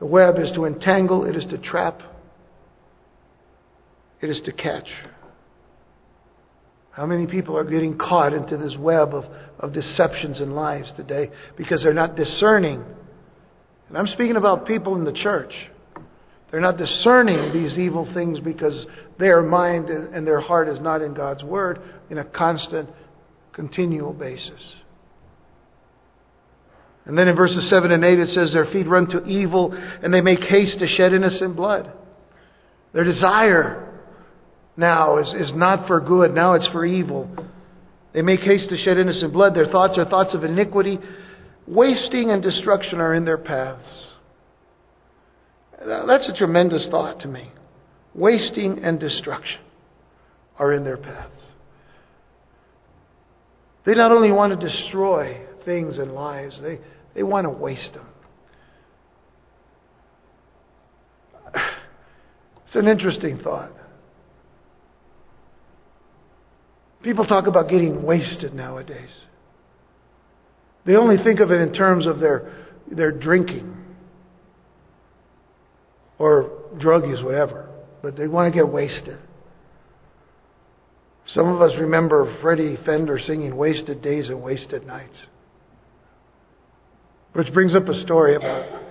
[0.00, 2.00] The web is to entangle, it is to trap,
[4.20, 4.88] it is to catch.
[7.02, 9.24] How many people are getting caught into this web of,
[9.58, 12.80] of deceptions and lies today because they're not discerning?
[13.88, 15.52] And I'm speaking about people in the church.
[16.48, 18.86] They're not discerning these evil things because
[19.18, 22.88] their mind and their heart is not in God's Word in a constant,
[23.52, 24.62] continual basis.
[27.04, 30.14] And then in verses 7 and 8 it says, Their feet run to evil, and
[30.14, 31.90] they make haste to shed innocent blood.
[32.92, 33.91] Their desire
[34.76, 37.28] now is, is not for good, now it's for evil.
[38.12, 39.54] They make haste to shed innocent blood.
[39.54, 40.98] Their thoughts are thoughts of iniquity.
[41.66, 44.08] Wasting and destruction are in their paths.
[45.78, 47.50] That's a tremendous thought to me.
[48.14, 49.60] Wasting and destruction
[50.58, 51.52] are in their paths.
[53.84, 56.58] They not only want to destroy, things and lives.
[56.62, 56.78] They,
[57.14, 58.08] they want to waste them.
[62.66, 63.70] It's an interesting thought.
[67.02, 69.10] People talk about getting wasted nowadays.
[70.84, 73.76] They only think of it in terms of their, their drinking
[76.18, 77.68] or drug use, whatever.
[78.02, 79.18] But they want to get wasted.
[81.26, 85.16] Some of us remember Freddie Fender singing Wasted Days and Wasted Nights.
[87.32, 88.82] Which brings up a story about,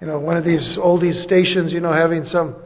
[0.00, 2.56] you know, one of these oldies stations, you know, having some,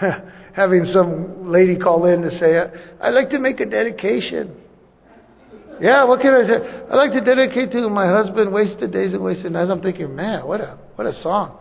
[0.56, 2.58] having some lady call in to say,
[3.02, 4.56] I'd like to make a dedication.
[5.78, 6.86] Yeah, what can I say?
[6.90, 9.70] I'd like to dedicate to my husband, Wasted Days and Wasted Nights.
[9.70, 11.58] I'm thinking, man, what a, what a song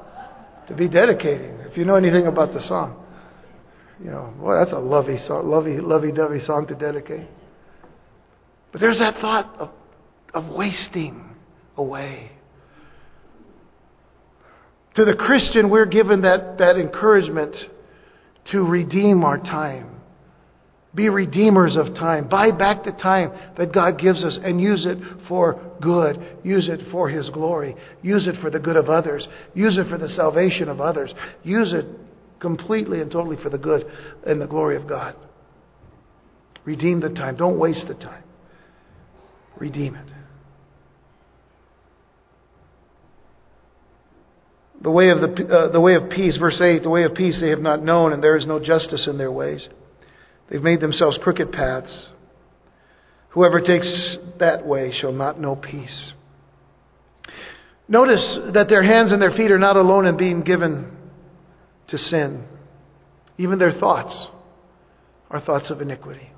[0.70, 1.58] to be dedicating.
[1.70, 3.04] If you know anything about the song.
[4.02, 7.28] You know, boy, that's a lovey song, lovey, lovey-dovey song to dedicate.
[8.72, 9.70] But there's that thought of,
[10.34, 11.36] of wasting
[11.76, 12.32] away.
[14.96, 17.56] To the Christian, we're given that, that encouragement
[18.52, 19.92] to redeem our time.
[20.94, 22.30] Be redeemers of time.
[22.30, 26.38] Buy back the time that God gives us and use it for good.
[26.44, 27.76] Use it for His glory.
[28.02, 29.28] Use it for the good of others.
[29.54, 31.14] Use it for the salvation of others.
[31.44, 31.86] Use it
[32.40, 33.86] completely and totally for the good
[34.26, 35.16] and the glory of God.
[36.64, 37.36] Redeem the time.
[37.36, 38.24] Don't waste the time.
[39.58, 40.15] Redeem it.
[44.82, 47.38] The way of, the, uh, the way of peace, verse 8, the way of peace
[47.40, 49.68] they have not known, and there is no justice in their ways.
[50.50, 51.92] They've made themselves crooked paths.
[53.30, 53.88] Whoever takes
[54.40, 56.14] that way shall not know peace.
[57.88, 60.92] Notice that their hands and their feet are not alone in being given
[61.90, 62.46] to sin.
[63.38, 64.14] Even their thoughts
[65.30, 66.32] are thoughts of iniquity.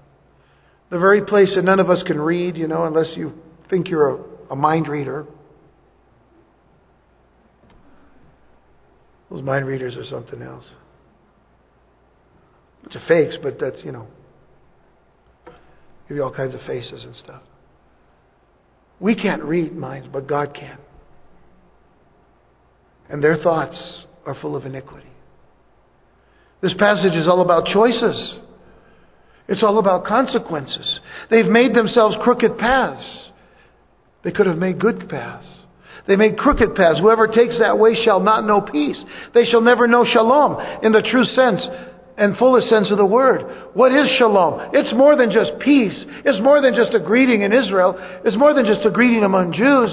[0.89, 3.33] The very place that none of us can read, you know, unless you
[3.69, 5.25] think you're a, a mind reader.
[9.29, 10.65] Those mind readers are something else.
[12.85, 14.07] It's a fakes, but that's, you know,
[16.07, 17.41] give you all kinds of faces and stuff.
[18.99, 20.77] We can't read minds, but God can.
[23.09, 25.07] And their thoughts are full of iniquity.
[26.61, 28.39] This passage is all about choices.
[29.47, 30.99] It's all about consequences.
[31.29, 33.05] They've made themselves crooked paths.
[34.23, 35.47] They could have made good paths.
[36.07, 36.99] They made crooked paths.
[36.99, 38.97] Whoever takes that way shall not know peace.
[39.33, 41.61] They shall never know shalom in the true sense
[42.17, 43.43] and fullest sense of the word.
[43.73, 44.71] What is shalom?
[44.73, 46.05] It's more than just peace.
[46.25, 47.95] It's more than just a greeting in Israel.
[48.25, 49.91] It's more than just a greeting among Jews.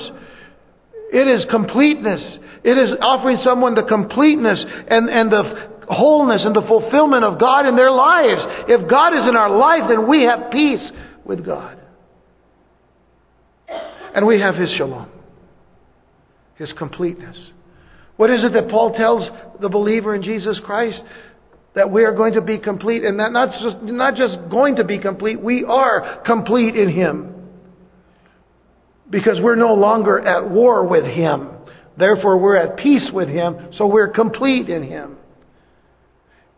[1.13, 2.23] It is completeness.
[2.65, 7.67] It is offering someone the completeness and, and the wholeness and the fulfillment of God
[7.67, 8.41] in their lives.
[8.69, 10.93] If God is in our life, then we have peace
[11.25, 11.79] with God.
[14.15, 15.09] And we have His shalom,
[16.57, 17.37] His completeness.
[18.17, 19.29] What is it that Paul tells
[19.61, 21.03] the believer in Jesus Christ?
[21.75, 24.85] That we are going to be complete, and that not just, not just going to
[24.85, 27.35] be complete, we are complete in Him.
[29.11, 31.51] Because we're no longer at war with Him.
[31.99, 35.17] Therefore, we're at peace with Him, so we're complete in Him.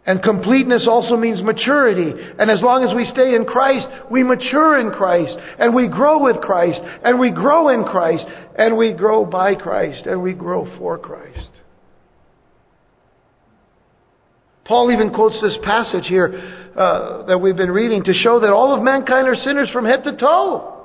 [0.06, 2.12] And completeness also means maturity.
[2.38, 5.36] And as long as we stay in Christ, we mature in Christ.
[5.58, 6.80] And we grow with Christ.
[7.04, 8.24] And we grow in Christ.
[8.56, 10.06] And we grow by Christ.
[10.06, 11.50] And we grow for Christ.
[14.64, 18.74] Paul even quotes this passage here uh, that we've been reading to show that all
[18.76, 20.75] of mankind are sinners from head to toe.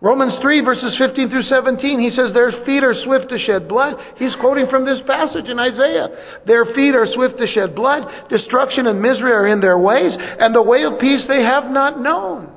[0.00, 3.96] Romans 3, verses 15 through 17, he says, Their feet are swift to shed blood.
[4.16, 6.08] He's quoting from this passage in Isaiah.
[6.46, 8.28] Their feet are swift to shed blood.
[8.30, 12.00] Destruction and misery are in their ways, and the way of peace they have not
[12.00, 12.52] known.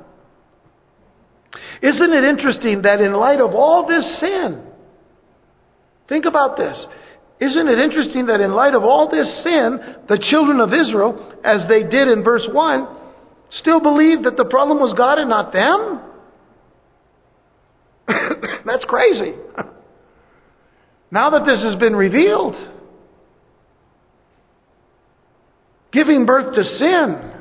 [1.82, 4.62] Isn't it interesting that in light of all this sin,
[6.08, 6.78] think about this.
[7.40, 11.66] Isn't it interesting that in light of all this sin, the children of Israel, as
[11.68, 12.86] they did in verse 1,
[13.58, 16.11] still believed that the problem was God and not them?
[18.66, 19.34] That's crazy.
[21.10, 22.54] now that this has been revealed,
[25.92, 27.32] giving birth to sin,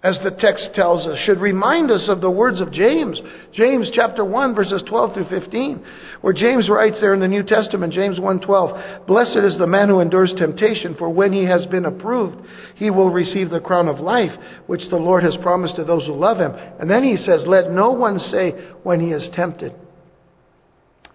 [0.00, 3.20] as the text tells us, should remind us of the words of James.
[3.52, 5.84] James chapter 1 verses 12 through 15,
[6.20, 9.98] where James writes there in the New Testament, James 1:12, "Blessed is the man who
[9.98, 12.40] endures temptation, for when he has been approved,
[12.76, 14.32] he will receive the crown of life,
[14.68, 17.72] which the Lord has promised to those who love him." And then he says, "Let
[17.72, 19.72] no one say when he is tempted,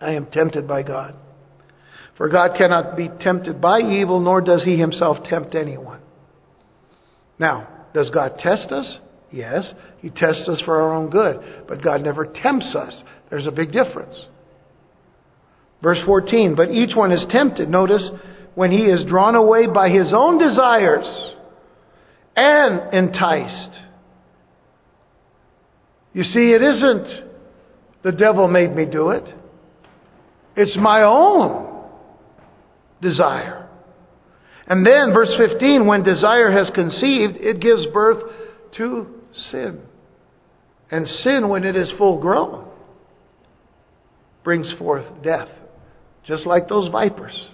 [0.01, 1.13] I am tempted by God."
[2.15, 5.99] For God cannot be tempted by evil, nor does he himself tempt anyone.
[7.39, 8.99] Now, does God test us?
[9.31, 9.71] Yes.
[9.99, 11.65] He tests us for our own good.
[11.67, 12.93] But God never tempts us.
[13.29, 14.15] There's a big difference.
[15.81, 18.07] Verse 14, but each one is tempted, notice,
[18.55, 21.33] when he is drawn away by his own desires
[22.37, 23.71] and enticed.
[26.13, 27.31] You see, it isn't
[28.03, 29.23] the devil made me do it.
[30.55, 31.89] It's my own
[33.01, 33.62] desire.
[34.67, 38.23] And then, verse 15, when desire has conceived, it gives birth
[38.77, 39.07] to
[39.51, 39.81] sin.
[40.89, 42.67] And sin, when it is full grown,
[44.43, 45.49] brings forth death.
[46.25, 47.47] Just like those vipers.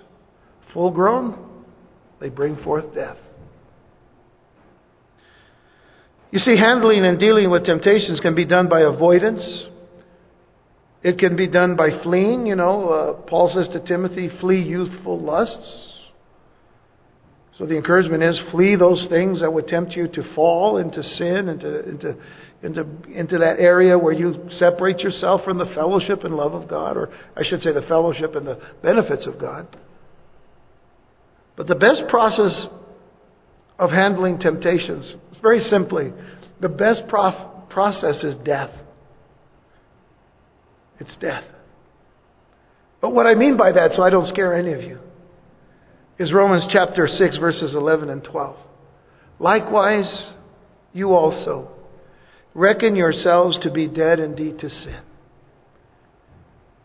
[0.74, 1.64] Full grown,
[2.20, 3.18] they bring forth death.
[6.32, 9.41] You see, handling and dealing with temptations can be done by avoidance.
[11.01, 12.45] It can be done by fleeing.
[12.45, 15.89] You know, uh, Paul says to Timothy, flee youthful lusts.
[17.60, 21.49] So the encouragement is flee those things that would tempt you to fall into sin,
[21.49, 22.18] into, into,
[22.64, 26.95] into, into that area where you separate yourself from the fellowship and love of God,
[26.95, 29.68] or I should say the fellowship and the benefits of God.
[31.57, 32.68] But the best process
[33.78, 36.14] of handling temptations, very simply,
[36.62, 38.72] the best prof- process is death.
[41.01, 41.43] It's death.
[43.01, 44.99] But what I mean by that, so I don't scare any of you,
[46.20, 48.57] is Romans chapter 6, verses 11 and 12.
[49.39, 50.28] Likewise,
[50.91, 51.70] you also
[52.53, 54.99] reckon yourselves to be dead indeed to sin,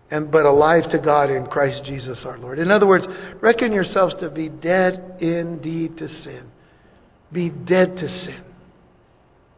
[0.09, 2.61] and but alive to God in Christ Jesus our Lord.
[2.61, 3.07] In other words,
[3.43, 6.51] reckon yourselves to be dead indeed to sin.
[7.33, 8.45] Be dead to sin.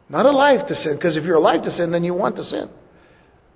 [0.09, 2.71] Not alive to sin, because if you're alive to sin, then you want to sin.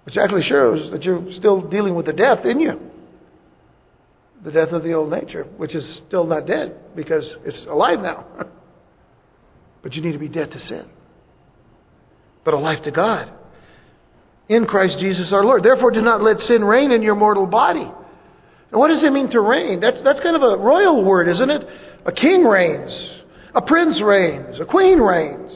[0.05, 2.79] Which actually shows that you're still dealing with the death in you.
[4.45, 8.27] The death of the old nature, which is still not dead because it's alive now.
[9.83, 10.89] but you need to be dead to sin,
[12.45, 13.33] but alive to God
[14.51, 15.63] in Christ Jesus our Lord.
[15.63, 17.91] Therefore, do not let sin reign in your mortal body.
[18.73, 19.81] Now, what does it mean to reign?
[19.81, 21.63] That's, that's kind of a royal word, isn't it?
[22.05, 22.91] A king reigns,
[23.55, 25.53] a prince reigns, a queen reigns.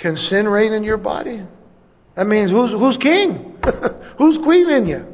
[0.00, 1.42] Can sin reign in your body?
[2.16, 3.58] That means who's, who's king?
[4.18, 5.13] who's queen in you?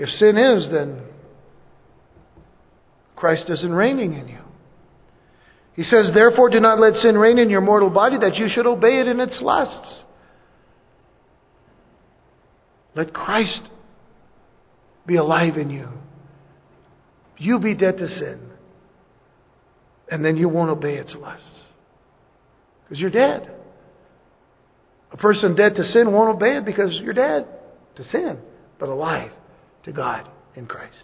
[0.00, 1.02] If sin is, then
[3.16, 4.38] Christ isn't reigning in you.
[5.74, 8.66] He says, Therefore, do not let sin reign in your mortal body, that you should
[8.66, 10.04] obey it in its lusts.
[12.94, 13.60] Let Christ
[15.06, 15.90] be alive in you.
[17.36, 18.40] You be dead to sin.
[20.10, 21.60] And then you won't obey its lusts.
[22.84, 23.52] Because you're dead.
[25.12, 27.46] A person dead to sin won't obey it because you're dead
[27.96, 28.38] to sin,
[28.78, 29.32] but alive
[29.84, 30.96] to God in Christ.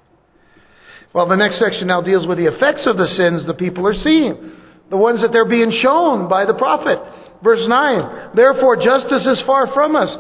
[1.13, 3.95] Well, the next section now deals with the effects of the sins the people are
[3.95, 4.53] seeing,
[4.91, 6.99] the ones that they're being shown by the prophet.
[7.43, 10.11] Verse 9, therefore justice is far from us.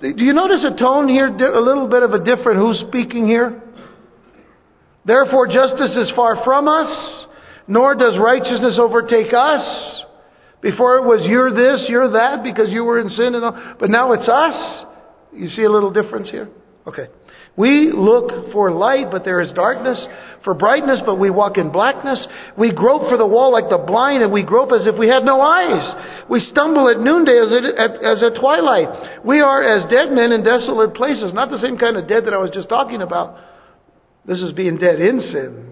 [0.00, 3.62] Do you notice a tone here, a little bit of a different who's speaking here?
[5.04, 7.26] Therefore justice is far from us,
[7.66, 10.02] nor does righteousness overtake us.
[10.60, 13.74] Before it was you're this, you're that, because you were in sin and all.
[13.78, 14.86] But now it's us.
[15.32, 16.48] You see a little difference here?
[16.86, 17.08] Okay.
[17.56, 19.98] We look for light, but there is darkness,
[20.42, 22.18] for brightness, but we walk in blackness.
[22.58, 25.24] We grope for the wall like the blind, and we grope as if we had
[25.24, 26.26] no eyes.
[26.28, 29.24] We stumble at noonday as, at, as at twilight.
[29.24, 31.32] We are as dead men in desolate places.
[31.32, 33.38] Not the same kind of dead that I was just talking about.
[34.26, 35.70] This is being dead in sin.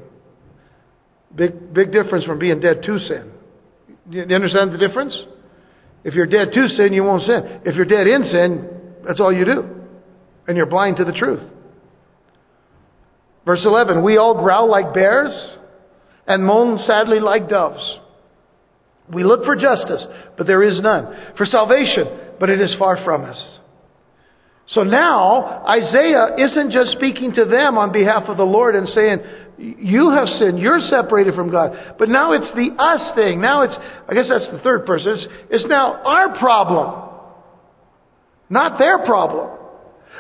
[1.35, 3.33] Big, big difference from being dead to sin.
[4.09, 5.17] Do you understand the difference?
[6.05, 7.61] If you're dead to sin, you won't sin.
[7.65, 8.69] If you're dead in sin,
[9.05, 9.65] that's all you do.
[10.47, 11.43] And you're blind to the truth.
[13.45, 15.33] Verse 11 We all growl like bears
[16.27, 17.83] and moan sadly like doves.
[19.13, 20.03] We look for justice,
[20.39, 21.35] but there is none.
[21.37, 22.07] For salvation,
[22.39, 23.37] but it is far from us.
[24.69, 29.21] So now, Isaiah isn't just speaking to them on behalf of the Lord and saying,
[29.59, 30.59] you have sinned.
[30.59, 31.97] You're separated from God.
[31.99, 33.41] But now it's the us thing.
[33.41, 33.75] Now it's,
[34.09, 35.13] I guess that's the third person.
[35.13, 37.11] It's, it's now our problem.
[38.49, 39.59] Not their problem.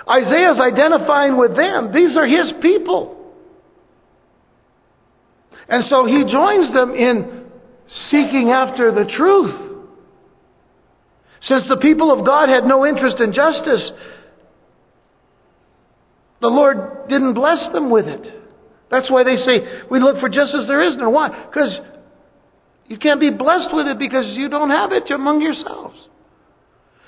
[0.08, 1.92] Isaiah's identifying with them.
[1.92, 3.18] These are his people.
[5.68, 7.44] And so he joins them in
[8.10, 9.70] seeking after the truth.
[11.42, 13.90] Since the people of God had no interest in justice,
[16.40, 18.26] the Lord didn't bless them with it.
[18.90, 21.12] That's why they say, we look for justice there is none.
[21.12, 21.46] Why?
[21.46, 21.80] Because
[22.86, 25.96] you can't be blessed with it because you don't have it among yourselves.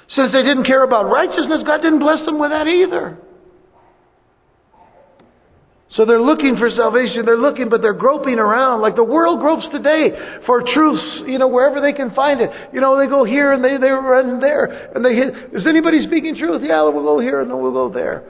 [0.09, 3.19] Since they didn't care about righteousness, God didn't bless them with that either.
[5.91, 7.25] So they're looking for salvation.
[7.25, 10.11] They're looking, but they're groping around like the world gropes today
[10.45, 12.51] for truths, you know, wherever they can find it.
[12.73, 14.91] You know, they go here and they, they run there.
[14.95, 16.63] And they hit, is anybody speaking truth?
[16.65, 18.25] Yeah, we'll go here and then we'll go there.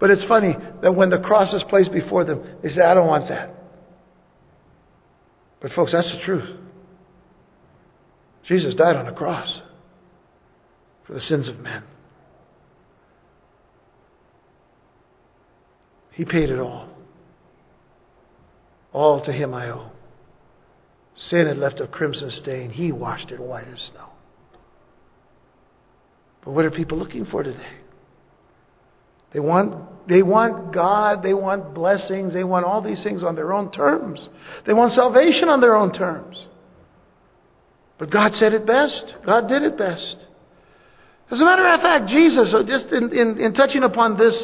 [0.00, 3.06] But it's funny that when the cross is placed before them, they say, I don't
[3.06, 3.50] want that.
[5.62, 6.58] But, folks, that's the truth.
[8.46, 9.60] Jesus died on the cross
[11.06, 11.82] for the sins of men.
[16.12, 16.88] He paid it all.
[18.92, 19.90] All to Him I owe.
[21.16, 22.70] Sin had left a crimson stain.
[22.70, 24.10] He washed it white as snow.
[26.44, 27.78] But what are people looking for today?
[29.32, 33.52] They want, they want God, they want blessings, they want all these things on their
[33.52, 34.28] own terms.
[34.64, 36.36] They want salvation on their own terms.
[37.98, 39.14] But God said it best.
[39.26, 40.16] God did it best.
[41.30, 44.34] As a matter of fact, Jesus, uh, just in, in, in, touching upon this,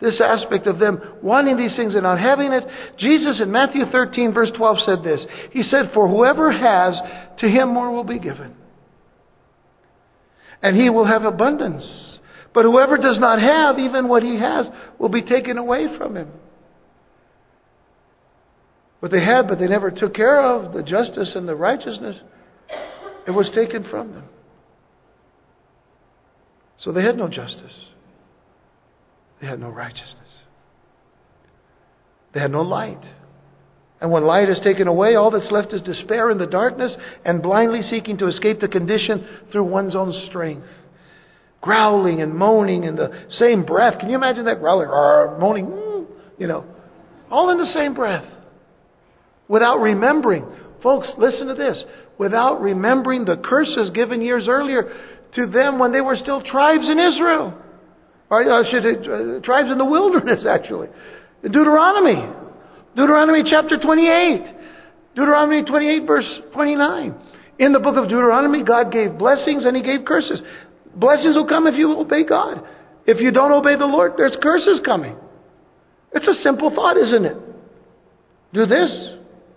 [0.00, 2.64] this aspect of them wanting these things and not having it,
[2.98, 5.20] Jesus in Matthew 13, verse 12 said this.
[5.50, 6.98] He said, For whoever has,
[7.40, 8.56] to him more will be given.
[10.62, 11.84] And he will have abundance.
[12.54, 14.66] But whoever does not have, even what he has,
[14.98, 16.28] will be taken away from him.
[19.00, 22.16] What they had, but they never took care of, the justice and the righteousness,
[23.26, 24.24] it was taken from them.
[26.84, 27.72] So they had no justice.
[29.40, 30.28] They had no righteousness.
[32.32, 33.02] They had no light.
[34.00, 36.92] And when light is taken away, all that's left is despair in the darkness
[37.24, 40.66] and blindly seeking to escape the condition through one's own strength
[41.60, 43.98] growling and moaning in the same breath.
[43.98, 46.06] Can you imagine that growling, or moaning, mm,
[46.38, 46.64] you know,
[47.30, 48.24] all in the same breath,
[49.48, 50.46] without remembering.
[50.82, 51.82] Folks, listen to this.
[52.18, 56.98] Without remembering the curses given years earlier to them when they were still tribes in
[56.98, 57.54] Israel,
[58.30, 60.88] or uh, should uh, tribes in the wilderness, actually.
[61.42, 62.26] Deuteronomy.
[62.96, 64.42] Deuteronomy chapter 28.
[65.14, 67.14] Deuteronomy 28 verse 29.
[67.58, 70.40] In the book of Deuteronomy, God gave blessings and He gave curses.
[70.94, 72.64] Blessings will come if you obey God.
[73.06, 75.16] If you don't obey the Lord, there's curses coming.
[76.12, 77.36] It's a simple thought, isn't it?
[78.52, 78.90] Do this,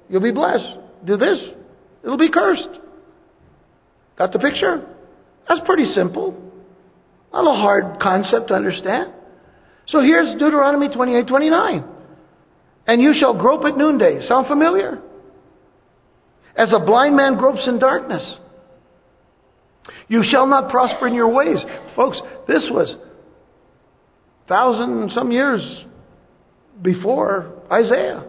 [0.09, 0.77] you'll be blessed.
[1.05, 1.39] Do this,
[2.03, 2.79] it'll be cursed.
[4.17, 4.85] Got the picture?
[5.47, 6.39] That's pretty simple.
[7.31, 9.11] Not a hard concept to understand.
[9.87, 11.83] So here's Deuteronomy 28 29.
[12.87, 14.27] And you shall grope at noonday.
[14.27, 15.01] Sound familiar?
[16.55, 18.23] As a blind man gropes in darkness.
[20.07, 21.57] You shall not prosper in your ways.
[21.95, 22.95] Folks, this was
[24.47, 25.61] thousand some years
[26.81, 28.25] before Isaiah.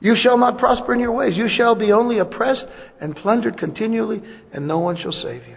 [0.00, 1.36] You shall not prosper in your ways.
[1.36, 2.64] You shall be only oppressed
[3.00, 4.22] and plundered continually,
[4.52, 5.56] and no one shall save you.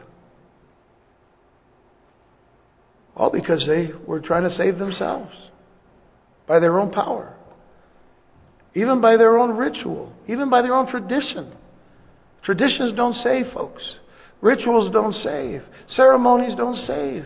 [3.15, 5.31] All because they were trying to save themselves
[6.47, 7.35] by their own power,
[8.73, 11.51] even by their own ritual, even by their own tradition.
[12.43, 13.83] Traditions don't save, folks.
[14.41, 15.61] Rituals don't save.
[15.89, 17.25] Ceremonies don't save.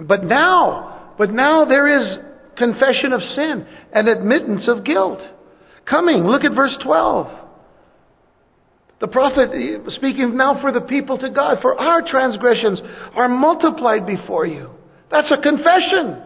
[0.00, 2.18] But now, but now there is
[2.60, 5.20] confession of sin and admittance of guilt.
[5.88, 7.26] Coming, look at verse 12.
[9.00, 12.80] The prophet eh, speaking now for the people to God, for our transgressions
[13.14, 14.70] are multiplied before you.
[15.10, 16.22] That's a confession.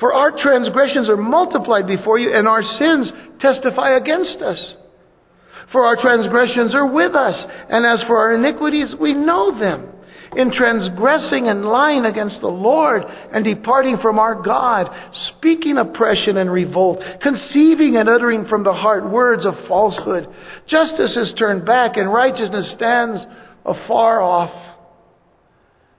[0.00, 4.74] For our transgressions are multiplied before you, and our sins testify against us.
[5.70, 7.36] For our transgressions are with us,
[7.70, 9.91] and as for our iniquities, we know them
[10.36, 14.88] in transgressing and lying against the Lord and departing from our God,
[15.36, 20.28] speaking oppression and revolt, conceiving and uttering from the heart words of falsehood.
[20.68, 23.24] Justice is turned back and righteousness stands
[23.64, 24.50] afar off.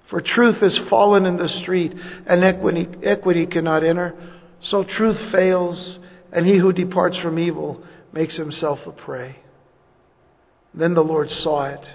[0.09, 1.93] For truth is fallen in the street
[2.27, 4.15] and equity, equity cannot enter.
[4.69, 5.99] So truth fails
[6.31, 9.37] and he who departs from evil makes himself a prey.
[10.73, 11.85] Then the Lord saw it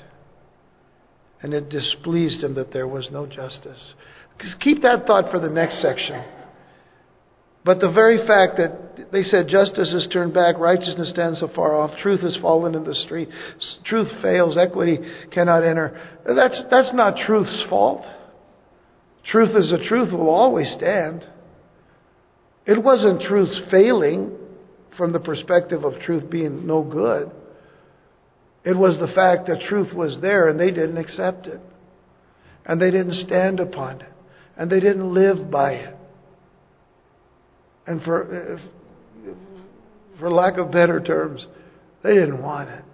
[1.42, 3.94] and it displeased him that there was no justice.
[4.40, 6.24] Just keep that thought for the next section.
[7.64, 11.74] But the very fact that they said justice is turned back, righteousness stands so far
[11.74, 13.28] off, truth has fallen in the street,
[13.84, 14.98] truth fails, equity
[15.32, 16.00] cannot enter.
[16.24, 18.02] That's, that's not truth's fault.
[19.26, 21.26] Truth is a truth will always stand.
[22.64, 24.32] It wasn't truth's failing
[24.96, 27.30] from the perspective of truth being no good.
[28.64, 31.60] It was the fact that truth was there and they didn't accept it.
[32.66, 34.12] And they didn't stand upon it.
[34.56, 35.96] And they didn't live by it.
[37.86, 38.60] And for,
[40.18, 41.46] for lack of better terms,
[42.02, 42.84] they didn't want it.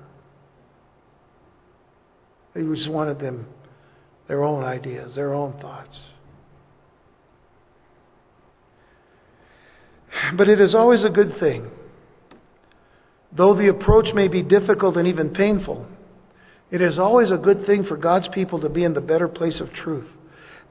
[2.54, 3.46] They just wanted them,
[4.28, 5.98] their own ideas, their own thoughts.
[10.36, 11.70] But it is always a good thing
[13.36, 15.86] Though the approach may be difficult and even painful,
[16.70, 19.60] it is always a good thing for God's people to be in the better place
[19.60, 20.08] of truth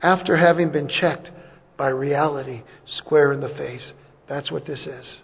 [0.02, 1.30] after having been checked
[1.78, 2.64] by reality
[2.98, 3.92] square in the face.
[4.30, 5.16] That's what this is.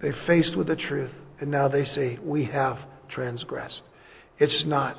[0.00, 2.78] They're faced with the truth, and now they say, We have
[3.08, 3.82] transgressed.
[4.38, 4.96] It's not,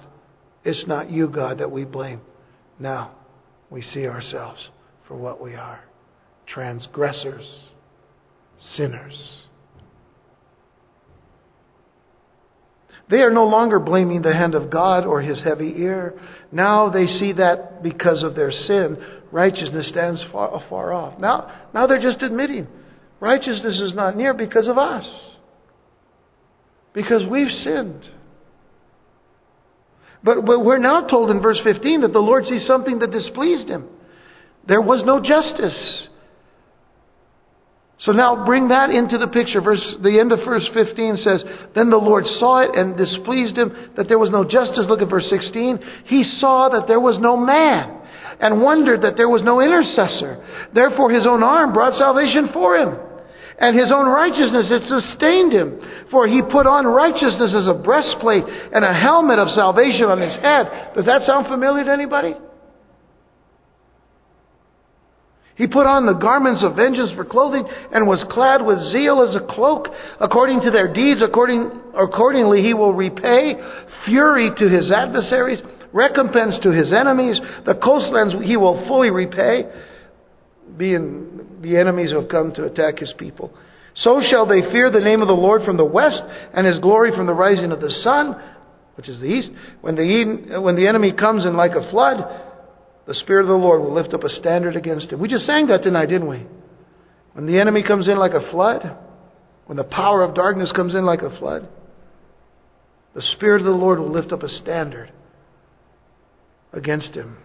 [0.63, 2.21] it's not you, God, that we blame.
[2.79, 3.11] Now
[3.69, 4.69] we see ourselves
[5.07, 5.81] for what we are
[6.47, 7.45] transgressors,
[8.75, 9.46] sinners.
[13.09, 16.19] They are no longer blaming the hand of God or his heavy ear.
[16.51, 18.97] Now they see that because of their sin,
[19.31, 21.17] righteousness stands far, far off.
[21.19, 22.67] Now, now they're just admitting
[23.19, 25.05] righteousness is not near because of us.
[26.93, 28.03] Because we've sinned.
[30.23, 33.69] But, but we're now told in verse 15 that the Lord sees something that displeased
[33.69, 33.87] him.
[34.67, 35.96] There was no justice.
[37.99, 39.59] So now bring that into the picture.
[39.59, 41.43] Verse, the end of verse 15 says,
[41.73, 44.85] Then the Lord saw it and displeased him that there was no justice.
[44.87, 45.79] Look at verse 16.
[46.05, 48.01] He saw that there was no man
[48.39, 50.43] and wondered that there was no intercessor.
[50.73, 52.97] Therefore his own arm brought salvation for him.
[53.59, 55.81] And his own righteousness, it sustained him.
[56.11, 60.35] For he put on righteousness as a breastplate and a helmet of salvation on his
[60.37, 60.93] head.
[60.93, 62.35] Does that sound familiar to anybody?
[65.57, 69.35] He put on the garments of vengeance for clothing and was clad with zeal as
[69.35, 69.87] a cloak.
[70.19, 73.55] According to their deeds, according, accordingly he will repay
[74.05, 75.59] fury to his adversaries,
[75.91, 77.39] recompense to his enemies.
[77.65, 79.65] The coastlands he will fully repay,
[80.77, 83.51] being the enemies who have come to attack his people.
[83.95, 86.21] So shall they fear the name of the Lord from the west
[86.53, 88.39] and his glory from the rising of the sun,
[88.95, 89.49] which is the east.
[89.81, 92.46] When the, when the enemy comes in like a flood,
[93.07, 95.19] the Spirit of the Lord will lift up a standard against him.
[95.21, 96.45] We just sang that tonight, didn't we?
[97.33, 98.97] When the enemy comes in like a flood,
[99.65, 101.69] when the power of darkness comes in like a flood,
[103.15, 105.11] the Spirit of the Lord will lift up a standard
[106.73, 107.37] against him.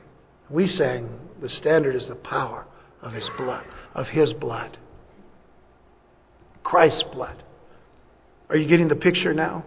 [0.51, 1.09] We sang,
[1.41, 2.67] the standard is the power
[3.01, 4.77] of his blood, of his blood.
[6.65, 7.43] Christ's blood.
[8.49, 9.65] Are you getting the picture now?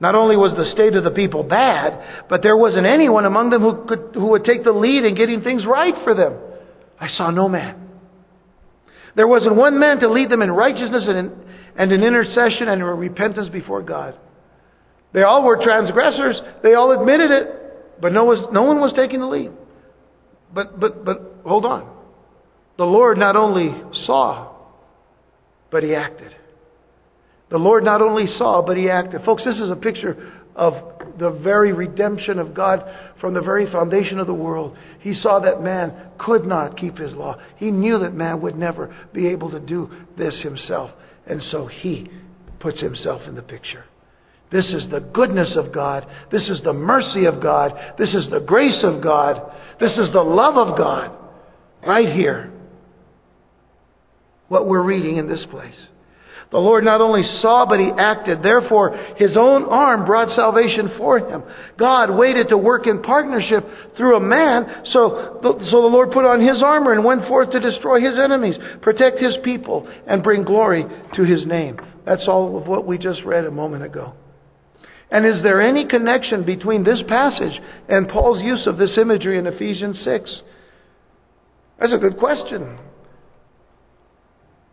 [0.00, 3.62] Not only was the state of the people bad, but there wasn't anyone among them
[3.62, 6.34] who, could, who would take the lead in getting things right for them.
[7.00, 7.88] I saw no man.
[9.16, 11.32] There wasn't one man to lead them in righteousness and in,
[11.76, 14.16] and in intercession and in repentance before God.
[15.12, 16.40] They all were transgressors.
[16.62, 19.50] They all admitted it, but no, was, no one was taking the lead.
[20.54, 21.96] But, but, but hold on.
[22.76, 23.74] The Lord not only
[24.06, 24.54] saw,
[25.70, 26.36] but He acted.
[27.50, 29.22] The Lord not only saw, but He acted.
[29.24, 30.16] Folks, this is a picture
[30.54, 30.74] of
[31.18, 32.84] the very redemption of God
[33.20, 34.76] from the very foundation of the world.
[35.00, 37.36] He saw that man could not keep His law.
[37.56, 40.90] He knew that man would never be able to do this himself.
[41.26, 42.10] And so He
[42.60, 43.84] puts Himself in the picture.
[44.50, 46.06] This is the goodness of God.
[46.30, 47.72] This is the mercy of God.
[47.98, 49.52] This is the grace of God.
[49.78, 51.16] This is the love of God.
[51.86, 52.50] Right here.
[54.48, 55.76] What we're reading in this place.
[56.50, 58.42] The Lord not only saw, but He acted.
[58.42, 61.42] Therefore, His own arm brought salvation for Him.
[61.76, 66.24] God waited to work in partnership through a man, so the, so the Lord put
[66.24, 70.42] on His armor and went forth to destroy His enemies, protect His people, and bring
[70.42, 71.78] glory to His name.
[72.06, 74.14] That's all of what we just read a moment ago.
[75.10, 79.46] And is there any connection between this passage and Paul's use of this imagery in
[79.46, 80.42] Ephesians 6?
[81.78, 82.78] That's a good question.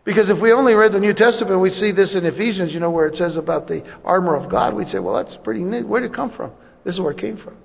[0.06, 2.90] Because if we only read the New Testament, we see this in Ephesians, you know,
[2.90, 5.86] where it says about the armor of God, we'd say, well, that's pretty neat.
[5.86, 6.52] Where did it come from?
[6.84, 7.56] This is where it came from.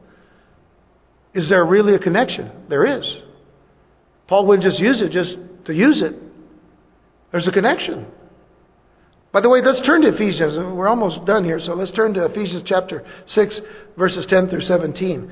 [1.36, 2.52] Is there really a connection?
[2.68, 3.06] There is.
[4.28, 5.38] Paul wouldn't just use it just
[5.68, 6.16] to use it.
[7.32, 8.08] There's a connection.
[9.32, 10.58] By the way, let's turn to Ephesians.
[10.58, 13.60] We're almost done here, so let's turn to Ephesians chapter 6,
[13.96, 15.32] verses 10 through 17.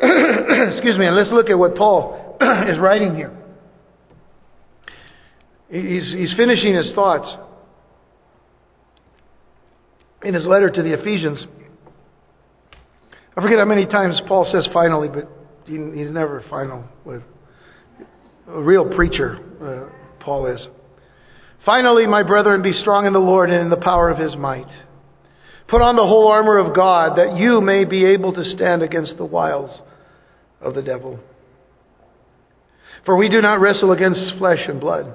[0.00, 3.37] Excuse me, and let's look at what Paul is writing here.
[5.70, 7.28] He's, he's finishing his thoughts
[10.22, 11.44] in his letter to the Ephesians.
[13.36, 15.28] I forget how many times Paul says finally, but
[15.66, 17.22] he, he's never final with
[18.48, 20.66] a real preacher, uh, Paul is.
[21.64, 24.68] Finally, my brethren, be strong in the Lord and in the power of his might.
[25.68, 29.18] Put on the whole armor of God that you may be able to stand against
[29.18, 29.70] the wiles
[30.60, 31.20] of the devil.
[33.04, 35.14] For we do not wrestle against flesh and blood,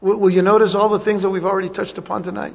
[0.00, 2.54] Will you notice all the things that we've already touched upon tonight?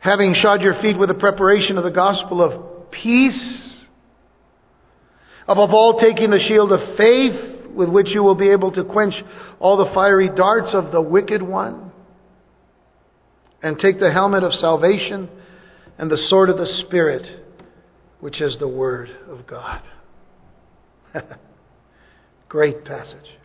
[0.00, 3.86] Having shod your feet with the preparation of the gospel of peace.
[5.46, 9.14] Above all, taking the shield of faith with which you will be able to quench
[9.60, 11.92] all the fiery darts of the wicked one.
[13.62, 15.28] And take the helmet of salvation
[15.96, 17.24] and the sword of the Spirit,
[18.20, 19.82] which is the Word of God.
[22.48, 23.38] Great passage.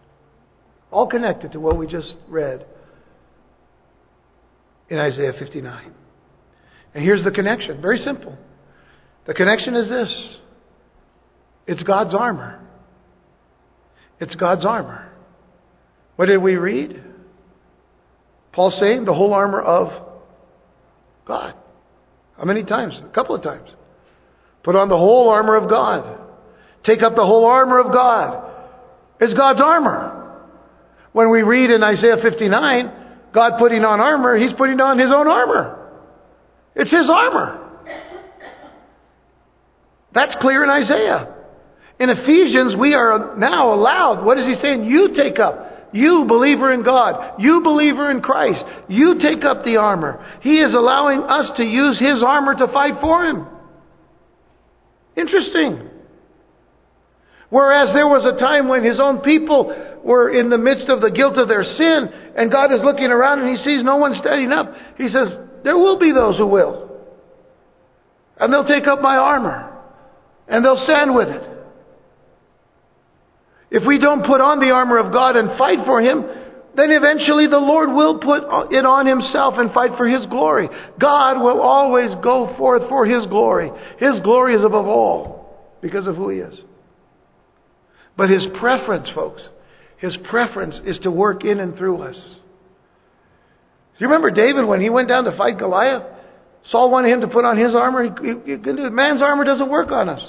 [0.92, 2.66] All connected to what we just read
[4.90, 5.94] in Isaiah 59.
[6.94, 7.82] And here's the connection.
[7.82, 8.36] Very simple.
[9.28, 10.38] The connection is this
[11.68, 12.60] it's God's armor.
[14.20, 15.12] It's God's armor.
[16.16, 17.04] What did we read?
[18.52, 20.08] Paul saying the whole armor of
[21.26, 21.54] God.
[22.38, 23.00] How many times?
[23.06, 23.70] A couple of times.
[24.64, 26.20] Put on the whole armor of God.
[26.84, 28.52] Take up the whole armor of God.
[29.20, 30.09] It's God's armor.
[31.20, 32.92] When we read in Isaiah 59,
[33.34, 35.92] God putting on armor, He's putting on His own armor.
[36.78, 37.60] It's His armor.
[40.14, 41.36] That's clear in Isaiah.
[42.00, 44.86] In Ephesians, we are now allowed, what is he saying?
[44.86, 45.92] You take up.
[45.92, 47.42] You, believer in God.
[47.42, 48.64] You, believer in Christ.
[48.88, 50.26] You take up the armor.
[50.40, 53.46] He is allowing us to use his armor to fight for him.
[55.18, 55.89] Interesting.
[57.50, 59.74] Whereas there was a time when his own people
[60.04, 63.40] were in the midst of the guilt of their sin, and God is looking around
[63.40, 64.72] and he sees no one standing up.
[64.98, 66.90] He says, There will be those who will.
[68.38, 69.76] And they'll take up my armor,
[70.48, 71.44] and they'll stand with it.
[73.72, 76.24] If we don't put on the armor of God and fight for Him,
[76.76, 80.70] then eventually the Lord will put it on Himself and fight for His glory.
[81.00, 83.72] God will always go forth for His glory.
[84.00, 86.60] His glory is above all because of who He is.
[88.20, 89.42] But His preference, folks,
[90.00, 92.18] His preference is to work in and through us.
[92.18, 96.04] Do you remember David when he went down to fight Goliath?
[96.70, 98.04] Saul wanted him to put on his armor.
[98.04, 98.58] He, he,
[98.90, 100.22] man's armor doesn't work on us.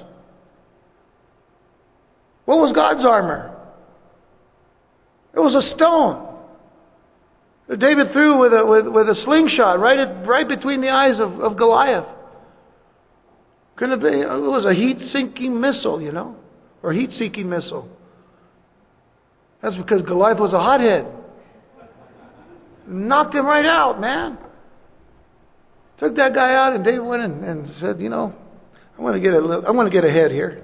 [2.45, 3.57] What was God's armor?
[5.35, 6.29] It was a stone.
[7.77, 11.41] David threw with a, with, with a slingshot right, at, right between the eyes of,
[11.41, 12.07] of Goliath.
[13.77, 16.37] Couldn't it was a heat sinking missile, you know,
[16.83, 17.89] or heat seeking missile.
[19.63, 21.07] That's because Goliath was a hothead.
[22.87, 24.39] Knocked him right out, man.
[25.99, 28.35] Took that guy out, and David went and, and said, "You know,
[28.99, 30.63] I want to get a little, I want to get ahead here.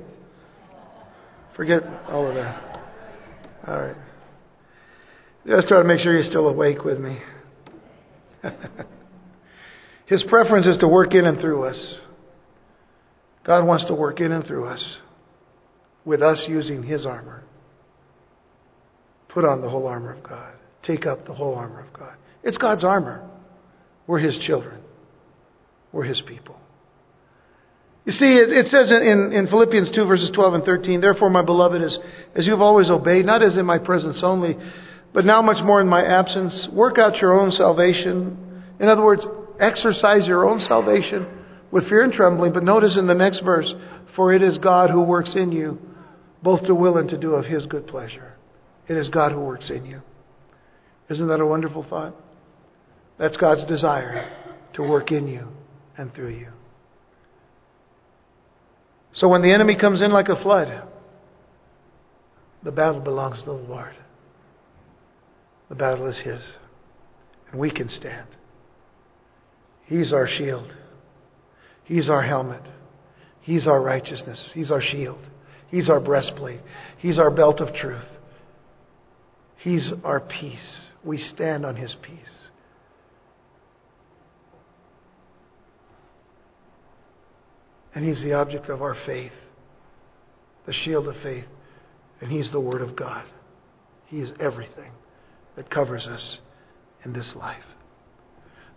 [1.57, 2.81] Forget all of that.
[3.67, 3.97] All right.
[5.47, 7.19] Just try to make sure you're still awake with me.
[10.07, 11.99] His preference is to work in and through us.
[13.45, 14.97] God wants to work in and through us
[16.07, 17.45] with us using His armor.
[19.29, 20.55] Put on the whole armor of God.
[20.83, 22.15] Take up the whole armor of God.
[22.43, 23.29] It's God's armor.
[24.07, 24.81] We're His children,
[25.93, 26.57] we're His people.
[28.07, 31.83] You see, it, says in, in Philippians 2, verses 12 and 13, Therefore, my beloved,
[31.83, 31.99] as,
[32.37, 34.57] as you've always obeyed, not as in my presence only,
[35.13, 38.63] but now much more in my absence, work out your own salvation.
[38.79, 39.23] In other words,
[39.59, 41.27] exercise your own salvation
[41.73, 42.53] with fear and trembling.
[42.53, 43.73] But notice in the next verse,
[44.15, 45.77] For it is God who works in you,
[46.47, 48.37] both to will and to do of his good pleasure.
[48.87, 50.01] It is God who works in you.
[51.11, 52.15] Isn't that a wonderful thought?
[53.19, 54.31] That's God's desire
[54.75, 55.49] to work in you
[55.99, 56.51] and through you.
[59.15, 60.85] So when the enemy comes in like a flood,
[62.63, 63.97] the battle belongs to the Lord.
[65.69, 66.41] The battle is His.
[67.51, 68.29] And we can stand.
[69.87, 70.73] He's our shield.
[71.83, 72.63] He's our helmet.
[73.41, 74.39] He's our righteousness.
[74.55, 75.19] He's our shield.
[75.71, 76.61] He's our breastplate.
[76.99, 78.05] He's our belt of truth.
[79.59, 80.91] He's our peace.
[81.05, 82.49] We stand on His peace.
[87.95, 89.33] And He's the object of our faith,
[90.67, 91.47] the shield of faith.
[92.21, 93.25] And He's the Word of God.
[94.07, 94.93] He is everything
[95.57, 96.39] that covers us
[97.05, 97.65] in this life.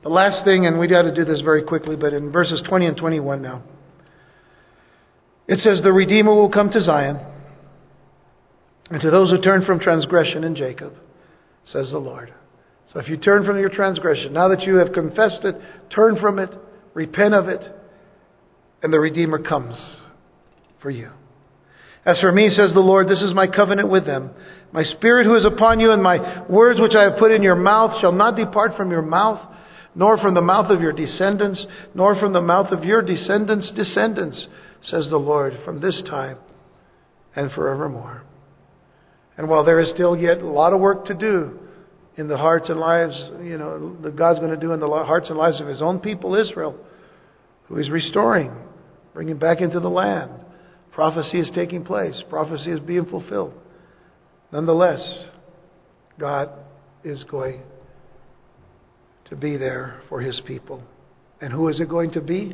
[0.01, 2.85] The last thing, and we got to do this very quickly, but in verses 20
[2.85, 3.61] and 21 now,
[5.49, 7.19] it says, The Redeemer will come to Zion,
[8.91, 10.93] and to those who turn from transgression in Jacob,
[11.65, 12.31] says the Lord.
[12.93, 15.55] So if you turn from your transgression, now that you have confessed it,
[15.89, 16.51] turn from it,
[16.93, 17.61] repent of it,
[18.83, 19.75] and the Redeemer comes
[20.83, 21.09] for you.
[22.05, 24.29] As for me, says the Lord, this is my covenant with them.
[24.71, 27.55] My spirit who is upon you and my words which I have put in your
[27.55, 29.39] mouth shall not depart from your mouth,
[29.95, 34.47] nor from the mouth of your descendants, nor from the mouth of your descendants' descendants,
[34.83, 36.37] says the Lord, from this time
[37.35, 38.23] and forevermore.
[39.37, 41.59] And while there is still yet a lot of work to do
[42.17, 45.29] in the hearts and lives, you know, that God's going to do in the hearts
[45.29, 46.75] and lives of His own people, Israel,
[47.67, 48.53] who He's restoring,
[49.13, 50.31] bringing back into the land.
[50.91, 52.21] Prophecy is taking place.
[52.29, 53.53] Prophecy is being fulfilled.
[54.51, 55.01] Nonetheless,
[56.19, 56.49] God
[57.03, 57.61] is going
[59.29, 60.83] to be there for his people.
[61.39, 62.53] And who is it going to be?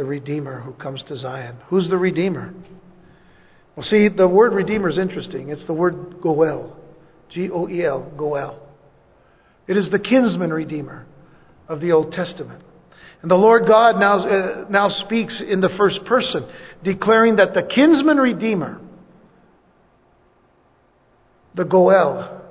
[0.00, 1.58] The Redeemer who comes to Zion.
[1.66, 2.54] Who's the Redeemer?
[3.76, 5.50] Well, see, the word Redeemer is interesting.
[5.50, 6.74] It's the word Goel.
[7.28, 8.66] G O E L, Goel.
[9.68, 11.04] It is the kinsman Redeemer
[11.68, 12.64] of the Old Testament.
[13.20, 16.48] And the Lord God now, uh, now speaks in the first person,
[16.82, 18.80] declaring that the kinsman Redeemer
[21.56, 22.49] the Goel,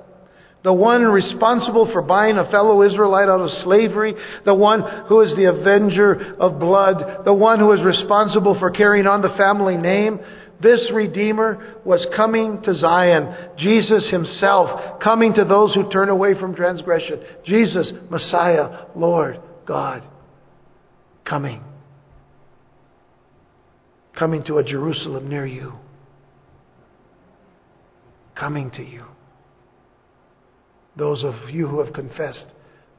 [0.62, 5.34] the one responsible for buying a fellow Israelite out of slavery, the one who is
[5.36, 10.20] the avenger of blood, the one who is responsible for carrying on the family name.
[10.62, 13.34] This Redeemer was coming to Zion.
[13.56, 17.20] Jesus Himself coming to those who turn away from transgression.
[17.46, 20.02] Jesus, Messiah, Lord, God,
[21.24, 21.64] coming.
[24.18, 25.72] Coming to a Jerusalem near you
[28.40, 29.04] coming to you.
[30.96, 32.46] Those of you who have confessed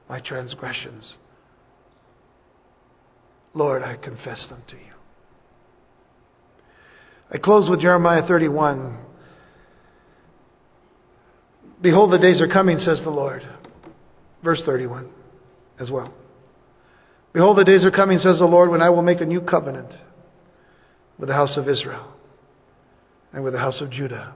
[0.09, 1.15] my transgressions,
[3.53, 4.93] Lord, I confess them to you.
[7.33, 8.97] I close with Jeremiah 31.
[11.81, 13.43] Behold, the days are coming, says the Lord.
[14.43, 15.09] Verse 31
[15.79, 16.13] as well.
[17.33, 19.91] Behold, the days are coming, says the Lord, when I will make a new covenant
[21.17, 22.07] with the house of Israel
[23.33, 24.35] and with the house of Judah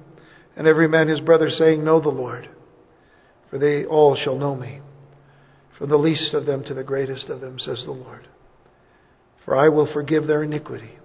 [0.61, 2.47] and every man his brother, saying, Know the Lord,
[3.49, 4.79] for they all shall know me,
[5.75, 8.27] from the least of them to the greatest of them, says the Lord.
[9.43, 10.99] For I will forgive their iniquity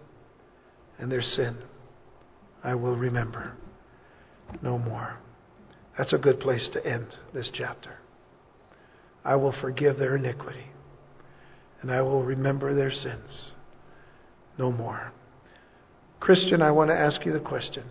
[0.98, 1.56] and their sin
[2.62, 3.54] I will remember
[4.60, 5.16] no more.
[5.96, 7.96] That's a good place to end this chapter.
[9.24, 10.66] I will forgive their iniquity
[11.80, 13.52] and I will remember their sins
[14.58, 15.12] no more.
[16.20, 17.84] Christian, I want to ask you the question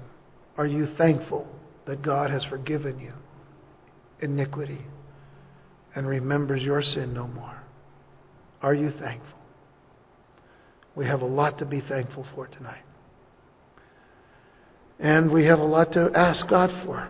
[0.57, 1.47] Are you thankful
[1.85, 3.13] that God has forgiven you
[4.21, 4.81] iniquity
[5.95, 7.61] and remembers your sin no more?
[8.61, 9.39] Are you thankful?
[10.95, 12.83] We have a lot to be thankful for tonight.
[14.99, 17.09] And we have a lot to ask God for.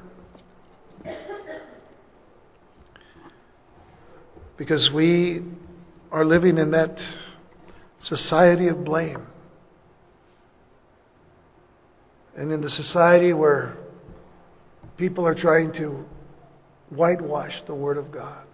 [4.57, 5.43] Because we
[6.11, 6.97] are living in that
[8.01, 9.27] society of blame.
[12.35, 13.77] And in the society where
[14.97, 16.05] people are trying to
[16.89, 18.45] whitewash the Word of God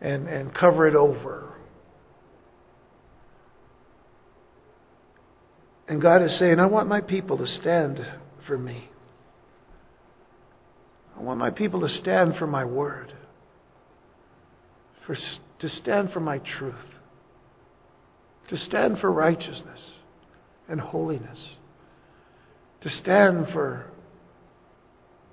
[0.00, 1.54] and, and cover it over
[5.88, 8.00] And God is saying, I want my people to stand
[8.46, 8.88] for me.
[11.16, 13.12] I want my people to stand for my word,
[15.06, 15.16] for,
[15.60, 16.74] to stand for my truth,
[18.48, 19.80] to stand for righteousness
[20.68, 21.38] and holiness,
[22.80, 23.86] to stand for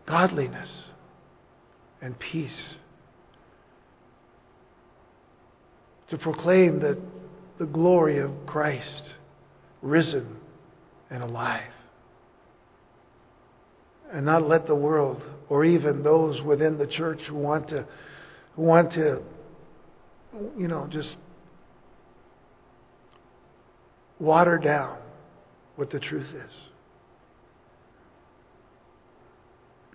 [0.07, 0.69] godliness
[2.01, 2.75] and peace,
[6.09, 6.97] to proclaim that
[7.59, 9.13] the glory of Christ
[9.81, 10.37] risen
[11.09, 11.71] and alive.
[14.11, 17.87] And not let the world, or even those within the church who want to,
[18.55, 19.21] who want to,
[20.57, 21.15] you know, just
[24.19, 24.97] water down
[25.81, 26.51] what the truth is.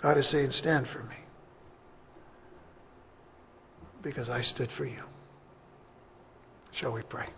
[0.02, 1.14] God is saying, Stand for me.
[4.02, 5.04] Because I stood for you.
[6.80, 7.28] Shall we pray?